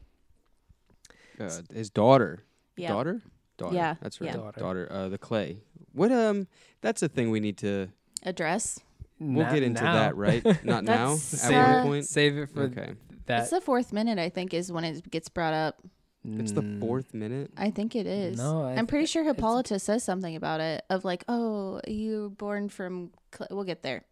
uh 1.41 1.51
his 1.73 1.89
daughter, 1.91 2.45
Yeah. 2.77 2.89
daughter, 2.89 3.23
daughter. 3.57 3.75
Yeah, 3.75 3.95
that's 4.03 4.21
right, 4.21 4.27
yeah. 4.31 4.37
Daughter. 4.37 4.61
daughter. 4.61 4.89
Uh, 4.93 5.09
the 5.09 5.19
clay. 5.19 5.63
What 5.93 6.13
um, 6.13 6.47
that's 6.83 7.03
a 7.03 7.09
thing 7.09 7.31
we 7.31 7.41
need 7.41 7.57
to. 7.59 7.89
Address. 8.25 8.81
We'll 9.21 9.45
Not 9.47 9.55
get 9.55 9.63
into 9.63 9.83
now. 9.83 9.95
that, 9.95 10.17
right? 10.17 10.45
Not 10.65 10.85
now. 10.85 11.15
That's, 11.15 11.45
At 11.45 11.55
uh, 11.55 11.75
one 11.79 11.87
point. 11.87 12.05
Save 12.07 12.37
it 12.39 12.51
for 12.51 12.63
Okay. 12.65 12.93
that. 13.27 13.41
it's 13.43 13.51
the 13.51 13.61
fourth 13.61 13.93
minute, 13.93 14.19
I 14.19 14.29
think, 14.29 14.53
is 14.55 14.71
when 14.71 14.85
it 14.85 15.11
gets 15.11 15.29
brought 15.29 15.55
up. 15.55 15.81
It's 16.25 16.53
the 16.53 16.63
Mm, 16.63 16.81
fourth 16.81 17.15
minute. 17.15 17.51
I 17.57 17.71
think 17.71 17.95
it 17.97 18.07
is. 18.07 18.39
No, 18.39 18.63
I 18.65 18.75
I'm 18.75 18.87
pretty 18.87 19.07
sure 19.07 19.25
Hippolyta 19.25 19.79
says 19.79 20.05
something 20.05 20.37
about 20.37 20.61
it 20.61 20.85
of 20.91 21.05
like, 21.05 21.25
oh, 21.29 21.81
you 21.87 22.23
were 22.23 22.29
born 22.29 22.69
from. 22.69 23.13
Cl-. 23.35 23.49
We'll 23.51 23.65
get 23.65 23.83
there. 23.83 24.05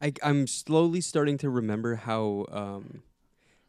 I, 0.00 0.12
I'm 0.22 0.46
slowly 0.46 1.00
starting 1.00 1.38
to 1.38 1.50
remember 1.50 1.96
how 1.96 2.46
um, 2.50 3.02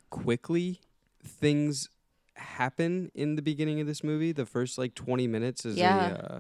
quickly 0.10 0.80
things 1.24 1.90
happen 2.36 3.12
in 3.14 3.36
the 3.36 3.42
beginning 3.42 3.82
of 3.82 3.88
this 3.88 4.04
movie. 4.04 4.32
The 4.32 4.46
first 4.46 4.78
like 4.78 4.96
20 4.96 5.28
minutes 5.28 5.66
is 5.66 5.78
Yeah. 5.78 6.10
a, 6.10 6.14
uh, 6.14 6.40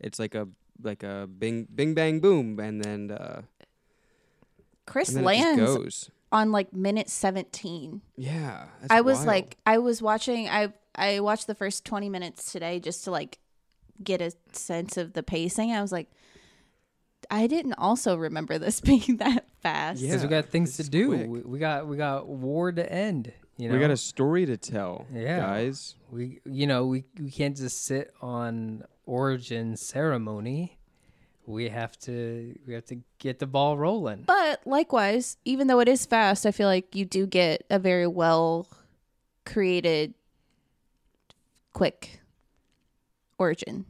it's 0.00 0.18
like 0.18 0.34
a 0.34 0.48
like 0.82 1.02
a 1.02 1.28
bing 1.28 1.68
bing 1.72 1.94
bang 1.94 2.20
boom, 2.20 2.58
and 2.58 2.82
then 2.82 3.10
uh, 3.10 3.42
Chris 4.86 5.08
and 5.08 5.18
then 5.18 5.24
it 5.24 5.36
just 5.38 5.46
lands 5.58 5.60
goes. 5.76 6.10
On 6.34 6.52
like 6.52 6.72
minute 6.74 7.08
17. 7.08 8.02
Yeah, 8.16 8.66
that's 8.80 8.92
I 8.92 9.00
was 9.00 9.16
wild. 9.18 9.26
like, 9.28 9.56
I 9.64 9.78
was 9.78 10.02
watching. 10.02 10.48
I 10.48 10.72
I 10.94 11.20
watched 11.20 11.46
the 11.46 11.54
first 11.54 11.84
20 11.86 12.08
minutes 12.10 12.52
today 12.52 12.78
just 12.80 13.04
to 13.04 13.10
like 13.10 13.38
get 14.02 14.20
a 14.20 14.32
sense 14.52 14.96
of 14.96 15.12
the 15.14 15.22
pacing. 15.22 15.72
I 15.72 15.80
was 15.80 15.92
like, 15.92 16.10
I 17.30 17.46
didn't 17.46 17.74
also 17.74 18.16
remember 18.16 18.58
this 18.58 18.80
being 18.82 19.16
that 19.18 19.46
fast. 19.62 20.00
Yeah. 20.00 20.08
because 20.08 20.22
we 20.22 20.28
got 20.28 20.46
things 20.46 20.76
to 20.76 20.88
do. 20.88 21.08
quick. 21.08 21.26
We, 21.28 21.40
we 21.40 21.58
got 21.58 21.86
we 21.86 21.96
got 21.96 22.26
war 22.28 22.70
to 22.72 22.92
end. 22.92 23.32
You 23.56 23.68
know, 23.68 23.74
we 23.76 23.80
got 23.80 23.92
a 23.92 23.96
story 23.96 24.46
to 24.46 24.56
tell, 24.56 25.06
Yeah. 25.14 25.38
guys. 25.38 25.94
we 26.10 26.40
you 26.44 26.66
know 26.66 26.86
we 26.86 27.04
we 27.20 27.30
can't 27.30 27.56
just 27.56 27.84
sit 27.84 28.12
on 28.20 28.82
origin 29.06 29.76
ceremony. 29.76 30.78
We 31.46 31.68
have 31.68 31.98
to 32.00 32.58
we 32.66 32.74
have 32.74 32.86
to 32.86 33.00
get 33.18 33.38
the 33.38 33.46
ball 33.46 33.76
rolling. 33.76 34.22
But 34.26 34.66
likewise, 34.66 35.36
even 35.44 35.66
though 35.66 35.80
it 35.80 35.88
is 35.88 36.06
fast, 36.06 36.46
I 36.46 36.50
feel 36.52 36.68
like 36.68 36.94
you 36.94 37.04
do 37.04 37.26
get 37.26 37.64
a 37.70 37.78
very 37.78 38.06
well 38.06 38.66
created, 39.44 40.14
quick 41.72 42.20
origin. 43.38 43.84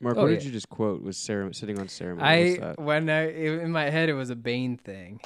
Mark, 0.00 0.16
Oh, 0.16 0.22
what 0.22 0.28
did 0.30 0.44
you 0.44 0.50
just 0.50 0.68
quote? 0.70 1.02
Was 1.02 1.16
Sarah 1.18 1.52
sitting 1.52 1.78
on 1.78 1.86
ceremony? 1.86 2.26
I 2.26 2.42
What's 2.42 2.60
that? 2.60 2.80
when 2.80 3.10
I 3.10 3.30
in 3.30 3.70
my 3.70 3.90
head 3.90 4.08
it 4.08 4.14
was 4.14 4.30
a 4.30 4.36
Bane 4.36 4.76
thing. 4.76 5.20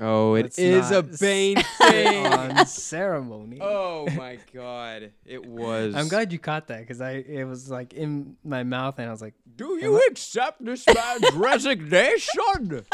Oh, 0.00 0.34
it 0.34 0.42
Let's 0.44 0.58
is 0.58 0.90
a 0.90 1.02
not 1.02 1.18
Bane 1.20 1.56
thing. 1.78 2.26
on 2.26 2.66
ceremony. 2.66 3.58
oh 3.62 4.06
my 4.16 4.38
god, 4.52 5.12
it 5.24 5.44
was. 5.46 5.94
I'm 5.94 6.08
glad 6.08 6.32
you 6.32 6.38
caught 6.38 6.68
that 6.68 6.80
because 6.80 7.00
I 7.00 7.12
it 7.12 7.44
was 7.44 7.70
like 7.70 7.92
in 7.94 8.36
my 8.44 8.62
mouth 8.64 8.98
and 8.98 9.08
I 9.08 9.10
was 9.10 9.22
like, 9.22 9.34
Do 9.56 9.78
you 9.80 9.98
accept 10.10 10.64
this 10.64 10.84
man's 10.86 11.32
resignation? 11.34 12.84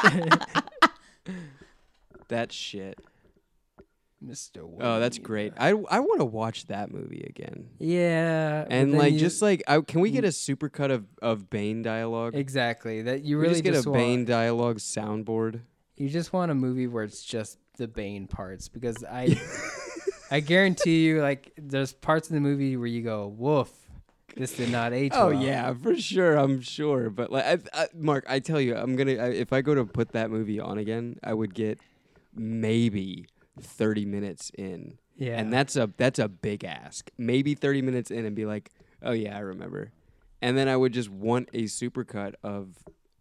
that 2.29 2.53
shit. 2.53 2.99
Mister. 4.21 4.63
Oh, 4.81 4.99
that's 4.99 5.19
great. 5.19 5.53
I 5.57 5.69
I 5.69 6.01
want 6.01 6.19
to 6.19 6.25
watch 6.25 6.67
that 6.67 6.91
movie 6.93 7.25
again. 7.29 7.69
Yeah, 7.79 8.65
but 8.65 8.73
And 8.73 8.93
then 8.93 8.99
like 8.99 9.13
you- 9.13 9.19
just 9.21 9.41
like 9.41 9.63
I, 9.69 9.81
can 9.81 10.01
we 10.01 10.11
get 10.11 10.25
mm. 10.25 10.29
a 10.29 10.31
supercut 10.31 10.91
of 10.91 11.07
of 11.23 11.49
Bane 11.51 11.83
dialogue? 11.83 12.35
exactly 12.35 13.03
that 13.03 13.23
you 13.23 13.37
we 13.37 13.43
really 13.43 13.63
just 13.63 13.65
get 13.65 13.87
a 13.87 13.89
want, 13.89 13.99
Bane 14.01 14.25
dialogue 14.25 14.79
soundboard. 14.79 15.61
You 15.99 16.09
just 16.09 16.33
want 16.33 16.51
a 16.51 16.55
movie 16.55 16.87
where 16.87 17.05
it's 17.05 17.23
just 17.25 17.59
the 17.77 17.89
Bane 17.89 18.27
parts 18.27 18.69
because 18.69 19.05
I 19.05 19.37
I 20.31 20.41
guarantee 20.41 21.05
you 21.07 21.21
like 21.23 21.53
there's 21.57 21.93
parts 21.93 22.31
in 22.31 22.35
the 22.35 22.41
movie 22.41 22.77
where 22.77 22.87
you 22.87 23.03
go, 23.03 23.29
"Woof, 23.29 23.71
this 24.37 24.53
did 24.57 24.71
not 24.71 24.93
age 24.93 25.13
Oh 25.15 25.31
well." 25.31 25.43
yeah, 25.43 25.73
for 25.75 25.97
sure. 25.97 26.37
I'm 26.37 26.61
sure. 26.61 27.11
But 27.11 27.33
like, 27.33 27.45
I, 27.45 27.83
I, 27.83 27.87
Mark, 27.95 28.25
I 28.29 28.39
tell 28.39 28.61
you, 28.61 28.77
I'm 28.77 28.95
gonna. 28.97 29.15
I, 29.17 29.29
if 29.31 29.53
I 29.53 29.61
go 29.61 29.75
to 29.75 29.85
put 29.85 30.13
that 30.13 30.31
movie 30.31 30.61
on 30.61 30.79
again, 30.79 31.19
I 31.23 31.35
would 31.35 31.55
get 31.55 31.81
maybe 32.35 33.27
30 33.61 34.05
minutes 34.05 34.51
in, 34.57 34.99
Yeah. 35.17 35.39
and 35.39 35.53
that's 35.53 35.77
a 35.77 35.91
that's 35.97 36.19
a 36.19 36.29
big 36.29 36.65
ask. 36.65 37.11
Maybe 37.19 37.55
30 37.55 37.83
minutes 37.83 38.11
in, 38.11 38.25
and 38.25 38.37
be 38.37 38.47
like, 38.47 38.71
oh 39.03 39.13
yeah, 39.13 39.37
I 39.37 39.41
remember. 39.41 39.91
And 40.41 40.57
then 40.57 40.69
I 40.69 40.77
would 40.77 40.93
just 40.93 41.09
want 41.11 41.49
a 41.53 41.65
supercut 41.65 42.35
of 42.45 42.77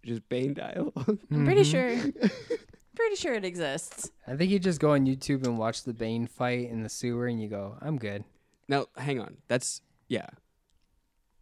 just 0.08 0.28
Bane 0.30 0.54
dialogue. 0.54 1.20
I'm 1.32 1.46
pretty 1.46 1.64
sure. 1.64 1.92
Mm-hmm. 1.92 2.56
pretty 2.96 3.16
sure 3.16 3.34
it 3.34 3.46
exists. 3.46 4.12
I 4.26 4.36
think 4.36 4.50
you 4.50 4.58
just 4.58 4.80
go 4.80 4.92
on 4.92 5.06
YouTube 5.06 5.46
and 5.46 5.60
watch 5.60 5.84
the 5.84 5.94
Bane 5.94 6.26
fight 6.26 6.70
in 6.70 6.82
the 6.82 6.90
sewer 6.90 7.28
and 7.28 7.42
you 7.42 7.48
go, 7.48 7.78
"I'm 7.82 7.98
good." 7.98 8.24
now, 8.68 8.88
hang 8.98 9.20
on. 9.20 9.38
That's 9.48 9.82
yeah. 10.08 10.28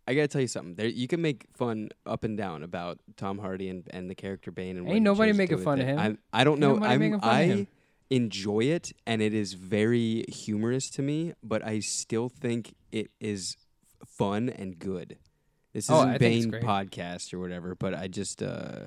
I 0.08 0.14
gotta 0.14 0.28
tell 0.28 0.42
you 0.42 0.48
something. 0.48 0.76
There, 0.76 0.88
you 0.88 1.08
can 1.08 1.22
make 1.22 1.48
fun 1.56 1.90
up 2.06 2.24
and 2.24 2.38
down 2.38 2.62
about 2.62 3.00
Tom 3.18 3.40
Hardy 3.40 3.70
and, 3.70 3.88
and 3.90 4.10
the 4.10 4.14
character 4.14 4.52
Bane. 4.52 4.78
And 4.78 4.88
Ain't 4.88 5.02
nobody 5.02 5.34
making 5.34 5.64
fun 5.64 5.80
of 5.82 5.88
him. 5.88 5.98
I, 5.98 6.42
I 6.42 6.44
don't 6.44 6.60
know. 6.60 6.76
I'm, 6.84 7.20
fun 7.20 7.20
I 7.24 7.44
him. 7.44 7.68
enjoy 8.12 8.66
it, 8.66 8.92
and 9.08 9.20
it 9.22 9.34
is 9.34 9.54
very 9.54 10.26
humorous 10.28 10.92
to 10.92 11.02
me. 11.02 11.34
But 11.42 11.66
I 11.66 11.80
still 11.80 12.30
think 12.30 12.76
it 12.92 13.10
is 13.20 13.58
fun 14.06 14.50
and 14.50 14.78
good. 14.78 15.18
This 15.76 15.90
Oh, 15.90 15.98
isn't 15.98 16.10
I 16.10 16.18
think 16.18 16.36
it's 16.38 16.46
Bane 16.46 16.52
great. 16.52 16.64
podcast 16.64 17.34
or 17.34 17.40
whatever, 17.40 17.76
but 17.76 17.94
I 17.94 18.08
just 18.08 18.42
uh, 18.42 18.86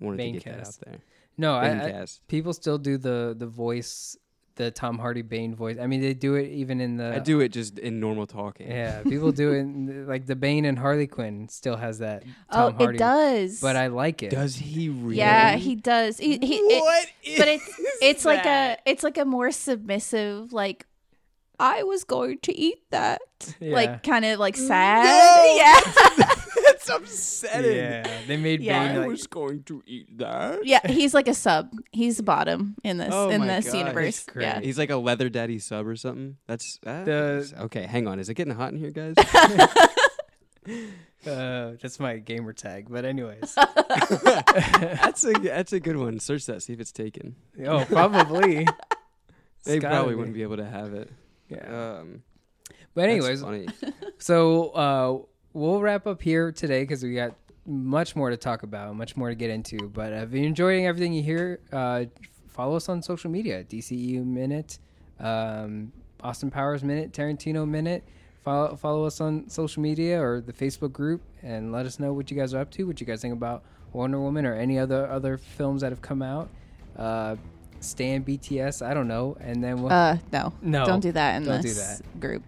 wanted 0.00 0.16
to 0.24 0.30
get 0.32 0.44
that 0.44 0.54
out 0.60 0.60
Banecast. 0.66 0.80
there. 0.86 0.98
No, 1.36 1.54
I, 1.54 1.66
I 1.66 1.70
Banecast. 1.74 2.20
people 2.28 2.52
still 2.54 2.78
do 2.78 2.96
the 2.96 3.34
the 3.38 3.46
voice, 3.46 4.16
the 4.56 4.70
Tom 4.70 4.98
Hardy 4.98 5.20
Bane 5.20 5.54
voice. 5.54 5.76
I 5.78 5.86
mean, 5.86 6.00
they 6.00 6.14
do 6.14 6.34
it 6.34 6.48
even 6.50 6.80
in 6.80 6.96
the 6.96 7.16
I 7.16 7.18
do 7.18 7.40
it 7.40 7.50
just 7.50 7.78
in 7.78 8.00
normal 8.00 8.26
talking. 8.26 8.68
Yeah, 8.70 9.02
people 9.02 9.32
do 9.32 9.52
it 9.52 9.58
in, 9.64 10.06
like 10.08 10.24
the 10.24 10.34
Bane 10.34 10.64
and 10.64 10.78
Harley 10.78 11.06
Quinn 11.06 11.46
still 11.50 11.76
has 11.76 11.98
that 11.98 12.22
Tom 12.50 12.74
oh, 12.74 12.76
Hardy. 12.78 12.96
it 12.96 12.98
does. 13.00 13.60
But 13.60 13.76
I 13.76 13.88
like 13.88 14.22
it. 14.22 14.30
Does 14.30 14.56
he 14.56 14.88
really? 14.88 15.18
Yeah, 15.18 15.56
he 15.56 15.74
does. 15.76 16.16
He, 16.16 16.38
he, 16.38 16.54
it- 16.56 16.82
What 16.82 17.06
but 17.36 17.48
it's 17.48 17.68
is 17.68 17.86
it's 18.00 18.24
like 18.24 18.40
a 18.40 18.44
that? 18.44 18.80
it's 18.86 19.04
like 19.04 19.18
a 19.18 19.26
more 19.26 19.50
submissive 19.52 20.54
like 20.54 20.86
I 21.60 21.82
was 21.82 22.04
going 22.04 22.38
to 22.42 22.56
eat 22.56 22.78
that. 22.90 23.20
Yeah. 23.60 23.74
Like 23.74 24.02
kind 24.02 24.24
of 24.24 24.38
like 24.38 24.56
sad. 24.56 25.04
No! 25.04 25.54
Yeah. 25.56 25.80
That's 26.64 26.88
upsetting. 26.90 27.76
Yeah, 27.76 28.06
they 28.26 28.36
made 28.36 28.60
Yeah. 28.60 28.86
Bane 28.86 28.96
I 28.96 28.98
like 29.00 29.08
was 29.08 29.26
going 29.26 29.62
to 29.64 29.82
eat 29.86 30.18
that. 30.18 30.64
yeah, 30.64 30.86
he's 30.86 31.14
like 31.14 31.28
a 31.28 31.34
sub. 31.34 31.70
He's 31.92 32.20
bottom 32.20 32.76
in 32.84 32.98
this 32.98 33.10
Oh 33.12 33.30
in 33.30 33.46
this 33.46 33.66
God, 33.70 33.78
universe. 33.78 34.24
it's. 34.28 34.36
Yeah. 34.36 34.60
He's 34.60 34.78
like 34.78 34.90
a 34.90 34.96
leather 34.96 35.28
daddy 35.28 35.58
sub 35.58 35.86
or 35.86 35.96
something. 35.96 36.36
That's 36.46 36.78
that 36.82 37.04
The- 37.06 37.38
is- 37.42 37.54
okay. 37.54 37.82
Hang 37.82 38.06
on, 38.06 38.18
is 38.20 38.28
it 38.28 38.34
getting 38.34 38.54
hot 38.54 38.72
in 38.72 38.78
here, 38.78 38.90
guys? 38.90 39.14
uh, 41.26 41.72
that's 41.80 41.98
my 42.00 42.18
gamer 42.18 42.52
tag. 42.52 42.86
But 42.88 43.04
anyways, 43.04 43.54
that's 43.86 45.24
a 45.24 45.32
that's 45.32 45.72
a 45.72 45.80
good 45.80 45.96
one. 45.96 46.20
Search 46.20 46.46
that, 46.46 46.62
see 46.62 46.72
if 46.72 46.80
it's 46.80 46.92
taken. 46.92 47.34
oh, 47.66 47.84
probably. 47.86 48.66
They 49.64 49.80
probably 49.80 50.12
be. 50.12 50.16
wouldn't 50.16 50.34
be 50.34 50.42
able 50.42 50.56
to 50.58 50.64
have 50.64 50.94
it. 50.94 51.10
Yeah. 51.48 51.98
Um, 51.98 52.22
But 52.94 53.08
anyways, 53.08 53.42
so 54.18 54.68
uh, 54.70 55.18
we'll 55.52 55.80
wrap 55.80 56.06
up 56.06 56.20
here 56.20 56.52
today 56.52 56.82
because 56.82 57.02
we 57.02 57.14
got 57.14 57.34
much 57.66 58.16
more 58.16 58.30
to 58.30 58.36
talk 58.36 58.62
about, 58.62 58.94
much 58.96 59.16
more 59.16 59.28
to 59.28 59.34
get 59.34 59.50
into. 59.50 59.76
But 59.88 60.12
if 60.12 60.32
you're 60.32 60.44
enjoying 60.44 60.86
everything 60.86 61.12
you 61.12 61.22
hear, 61.22 61.60
uh, 61.72 62.04
follow 62.48 62.76
us 62.76 62.88
on 62.88 63.02
social 63.02 63.30
media: 63.30 63.64
DCU 63.64 64.24
Minute, 64.24 64.78
um, 65.20 65.92
Austin 66.22 66.50
Powers 66.50 66.82
Minute, 66.82 67.12
Tarantino 67.12 67.68
Minute. 67.68 68.04
Follow 68.44 68.76
follow 68.76 69.04
us 69.04 69.20
on 69.20 69.48
social 69.48 69.82
media 69.82 70.20
or 70.22 70.40
the 70.40 70.52
Facebook 70.52 70.92
group, 70.92 71.20
and 71.42 71.70
let 71.72 71.86
us 71.86 71.98
know 72.00 72.12
what 72.12 72.30
you 72.30 72.36
guys 72.36 72.54
are 72.54 72.60
up 72.60 72.70
to, 72.72 72.84
what 72.84 73.00
you 73.00 73.06
guys 73.06 73.20
think 73.20 73.34
about 73.34 73.62
Wonder 73.92 74.20
Woman 74.20 74.46
or 74.46 74.54
any 74.54 74.78
other 74.78 75.08
other 75.08 75.36
films 75.38 75.82
that 75.82 75.92
have 75.92 76.02
come 76.02 76.22
out. 76.22 76.48
Stan 77.80 78.24
BTS, 78.24 78.84
I 78.84 78.94
don't 78.94 79.08
know, 79.08 79.36
and 79.40 79.62
then 79.62 79.82
we'll 79.82 79.92
Uh 79.92 80.18
no. 80.32 80.52
No, 80.62 80.84
Don't 80.84 81.00
do 81.00 81.12
that 81.12 81.36
in 81.36 81.44
don't 81.44 81.62
do 81.62 81.68
this 81.68 82.02
group. 82.18 82.42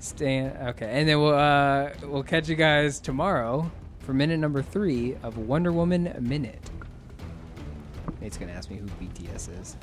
Stan. 0.00 0.56
Okay, 0.68 0.88
and 0.90 1.08
then 1.08 1.20
we'll 1.20 1.34
uh, 1.34 1.90
we'll 2.04 2.22
catch 2.22 2.48
you 2.48 2.56
guys 2.56 3.00
tomorrow 3.00 3.70
for 3.98 4.14
minute 4.14 4.38
number 4.38 4.62
three 4.62 5.16
of 5.22 5.36
Wonder 5.36 5.72
Woman 5.72 6.14
Minute. 6.20 6.58
Nate's 8.20 8.36
gonna 8.38 8.52
ask 8.52 8.70
me 8.70 8.76
who 8.78 8.86
BTS 9.04 9.60
is. 9.60 9.76